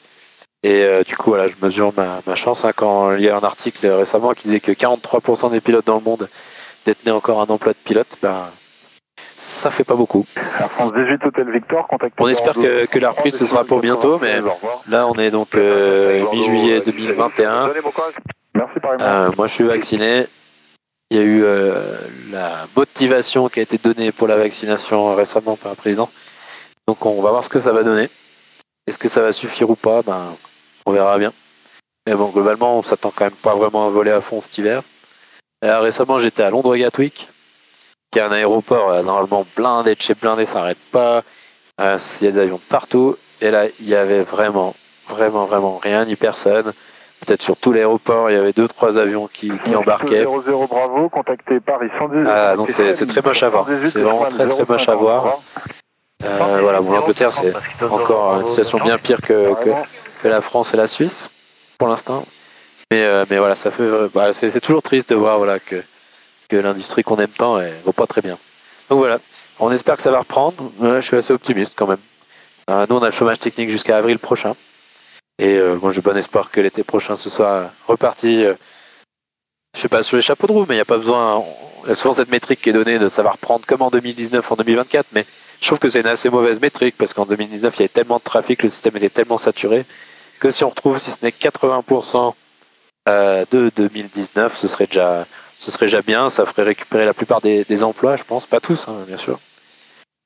[0.63, 3.35] Et euh, du coup, voilà, je mesure ma, ma chance hein, quand il y a
[3.35, 6.29] un article récemment qui disait que 43% des pilotes dans le monde
[6.85, 8.17] détenaient encore un emploi de pilote.
[8.21, 8.49] Ben,
[9.39, 10.25] ça fait pas beaucoup.
[10.35, 13.79] Air France 18 Hôtel Victor, contactez On espère que, que la reprise ce sera pour
[13.79, 14.39] bientôt, mais
[14.87, 17.71] là on est donc euh, mi-juillet 2021.
[18.53, 19.07] Merci par email.
[19.07, 20.27] Euh, moi je suis vacciné.
[21.09, 21.43] Il y a eu
[22.31, 26.09] la motivation qui a été donnée pour la vaccination récemment par le président.
[26.91, 28.09] Donc on va voir ce que ça va donner.
[28.85, 30.01] Est-ce que ça va suffire ou pas?
[30.01, 30.35] Ben
[30.85, 31.31] on verra bien.
[32.05, 34.83] Mais bon globalement on s'attend quand même pas vraiment à voler à fond cet hiver.
[35.63, 37.29] Euh, récemment j'étais à Londres Gatwick,
[38.11, 41.23] qui est un aéroport euh, normalement blindé de chez blindé, ça n'arrête pas.
[41.79, 43.15] Euh, Il y a des avions partout.
[43.39, 44.75] Et là il y avait vraiment,
[45.07, 46.73] vraiment, vraiment rien ni personne.
[47.25, 50.25] Peut-être sur tout l'aéroport, il y avait deux trois avions qui, qui embarquaient.
[50.25, 52.27] 00 Bravo, contactez Paris 110.
[52.27, 53.65] Ah, donc c'est très moche à voir.
[53.85, 55.39] C'est vraiment très, très moche à voir.
[56.23, 57.53] Euh, voilà, bon, l'Angleterre, c'est
[57.83, 59.69] encore une situation bien pire que, que,
[60.21, 61.29] que la France et la Suisse
[61.77, 62.25] pour l'instant.
[62.91, 65.83] Mais, euh, mais voilà, ça fait, euh, bah, c'est toujours triste de voir voilà, que,
[66.49, 68.37] que l'industrie qu'on aime tant ne vaut pas très bien.
[68.89, 69.19] Donc voilà,
[69.59, 70.71] on espère que ça va reprendre.
[70.79, 71.99] Ouais, je suis assez optimiste quand même.
[72.69, 74.55] Euh, nous, on a le chômage technique jusqu'à avril prochain.
[75.39, 78.43] Et moi, j'ai bon espoir que l'été prochain, ce soit reparti.
[78.43, 81.43] je sais pas sur les chapeaux de roue, mais il n'y a pas besoin.
[81.83, 84.51] Il y a souvent cette métrique qui est donnée de savoir reprendre comme en 2019,
[84.51, 85.25] en 2024, mais
[85.61, 88.17] je trouve que c'est une assez mauvaise métrique parce qu'en 2019, il y avait tellement
[88.17, 89.85] de trafic, le système était tellement saturé
[90.39, 92.33] que si on retrouve, si ce n'est 80%
[93.07, 95.27] euh, de 2019, ce serait déjà,
[95.59, 96.29] ce serait déjà bien.
[96.29, 99.39] Ça ferait récupérer la plupart des, emplois, je pense, pas tous, hein, bien sûr.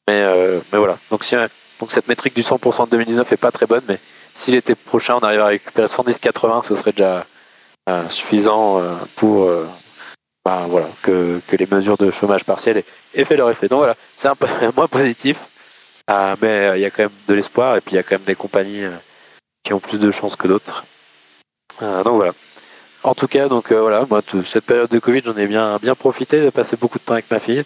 [0.08, 0.98] Mais, euh, mais voilà.
[1.12, 1.36] Donc, si,
[1.80, 4.00] donc cette métrique du 100% de 2019 est pas très bonne, mais
[4.34, 7.26] si l'été prochain on arrive à récupérer 110-80, ce serait déjà
[7.90, 9.50] euh, suffisant euh, pour
[11.02, 12.84] que, les mesures de chômage partiel
[13.14, 13.68] aient, fait leur effet.
[13.68, 15.38] Donc voilà, c'est un peu moins positif,
[16.10, 18.04] euh, mais euh, il y a quand même de l'espoir et puis il y a
[18.04, 18.96] quand même des compagnies euh,
[19.64, 20.86] qui ont plus de chances que d'autres.
[21.82, 22.34] Euh, donc voilà.
[23.04, 26.42] En tout cas, donc voilà, moi, toute cette période de Covid, j'en ai bien, profité,
[26.42, 27.64] j'ai passé beaucoup de temps avec ma fille,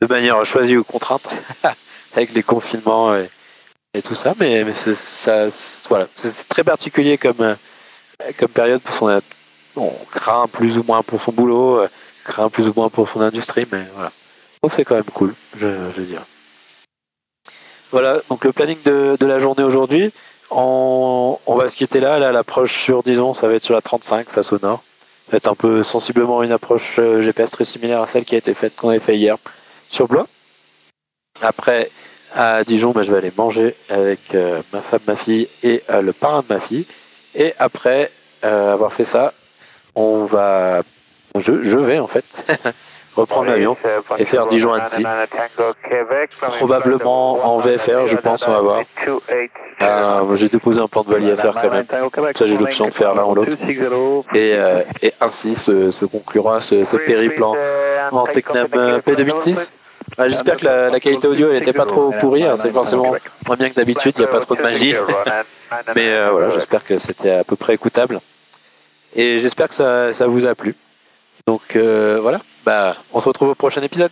[0.00, 1.28] de manière choisie ou contrainte,
[2.14, 4.64] avec les confinements et, tout ça, mais,
[4.94, 5.48] ça,
[5.90, 7.56] voilà, c'est, très particulier comme,
[8.54, 9.20] période, parce qu'on
[9.76, 11.86] on craint plus ou moins pour son boulot,
[12.24, 14.12] craint plus ou moins pour son industrie, mais voilà.
[14.62, 16.22] Donc c'est quand même cool, je, veux dire.
[17.90, 20.12] Voilà, donc le planning de, de la journée aujourd'hui,
[20.50, 23.80] on, on va se quitter là, là l'approche sur, disons, ça va être sur la
[23.80, 24.82] 35 face au nord.
[25.26, 28.34] Ça va être un peu sensiblement une approche euh, GPS très similaire à celle qui
[28.34, 29.36] a été faite, qu'on avait fait hier
[29.88, 30.26] sur Blois.
[31.40, 31.90] Après,
[32.34, 36.02] à Dijon, bah, je vais aller manger avec euh, ma femme, ma fille et euh,
[36.02, 36.86] le parrain de ma fille.
[37.34, 38.10] Et après
[38.42, 39.34] avoir fait ça,
[39.94, 40.82] on va,
[41.38, 42.24] je, je vais en fait
[43.16, 43.76] reprendre l'avion
[44.18, 45.04] et faire Dijon-Annecy.
[46.58, 48.82] Probablement en VFR, je pense, on va voir.
[49.82, 51.86] Euh, j'ai déposé un plan de valier à faire quand même.
[52.36, 53.56] Ça, j'ai l'option de faire l'un ou l'autre.
[54.34, 57.56] Et, euh, et ainsi se, se conclura ce, ce périple en,
[58.12, 59.70] en Tecnam euh, P2006.
[60.18, 62.44] Ah, J'espère que la, la qualité audio n'était pas trop pourrie.
[62.44, 63.14] hein, C'est forcément
[63.46, 64.94] moins bien que d'habitude, il n'y a pas trop de magie.
[65.94, 68.20] Mais euh, voilà, j'espère que c'était à peu près écoutable.
[69.14, 70.74] Et j'espère que ça, ça vous a plu.
[71.46, 74.10] Donc euh, voilà, bah, on se retrouve au prochain épisode.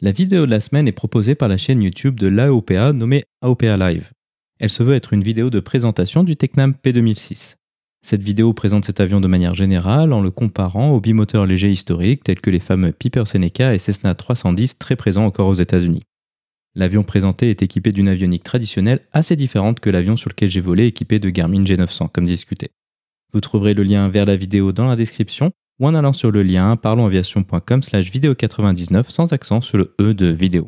[0.00, 3.78] La vidéo de la semaine est proposée par la chaîne YouTube de l'AOPA nommée AOPA
[3.78, 4.10] Live.
[4.60, 7.54] Elle se veut être une vidéo de présentation du Tecnam P2006.
[8.02, 12.22] Cette vidéo présente cet avion de manière générale en le comparant aux bimoteurs légers historiques
[12.22, 16.02] tels que les fameux Piper Seneca et Cessna 310 très présents encore aux États-Unis.
[16.76, 20.86] L'avion présenté est équipé d'une avionique traditionnelle assez différente que l'avion sur lequel j'ai volé
[20.86, 22.70] équipé de Garmin G900 comme discuté.
[23.32, 26.42] Vous trouverez le lien vers la vidéo dans la description ou en allant sur le
[26.42, 30.66] lien parlonsaviation.com slash vidéo 99 sans accent sur le E de vidéo.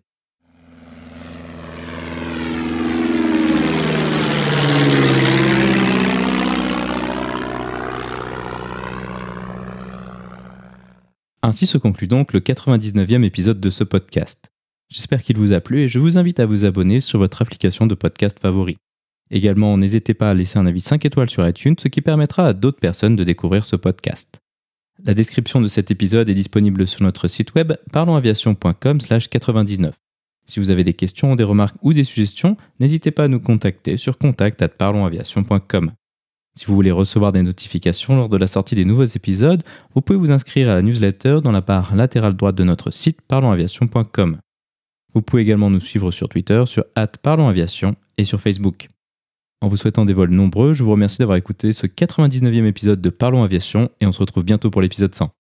[11.43, 14.51] Ainsi se conclut donc le 99e épisode de ce podcast.
[14.89, 17.87] J'espère qu'il vous a plu et je vous invite à vous abonner sur votre application
[17.87, 18.79] de podcast favori.
[19.31, 22.53] Également, n'hésitez pas à laisser un avis 5 étoiles sur iTunes, ce qui permettra à
[22.53, 24.41] d'autres personnes de découvrir ce podcast.
[25.03, 29.93] La description de cet épisode est disponible sur notre site web parlonsaviation.com/99.
[30.47, 33.97] Si vous avez des questions, des remarques ou des suggestions, n'hésitez pas à nous contacter
[33.97, 35.93] sur contact@parlonsaviation.com.
[36.55, 39.63] Si vous voulez recevoir des notifications lors de la sortie des nouveaux épisodes,
[39.95, 43.21] vous pouvez vous inscrire à la newsletter dans la barre latérale droite de notre site
[43.23, 44.39] parlonsaviation.com.
[45.17, 46.85] Vous pouvez également nous suivre sur Twitter, sur
[47.23, 48.89] @parlonsaviation et sur Facebook.
[49.63, 53.09] En vous souhaitant des vols nombreux, je vous remercie d'avoir écouté ce 99e épisode de
[53.09, 55.31] Parlons Aviation et on se retrouve bientôt pour l'épisode 100.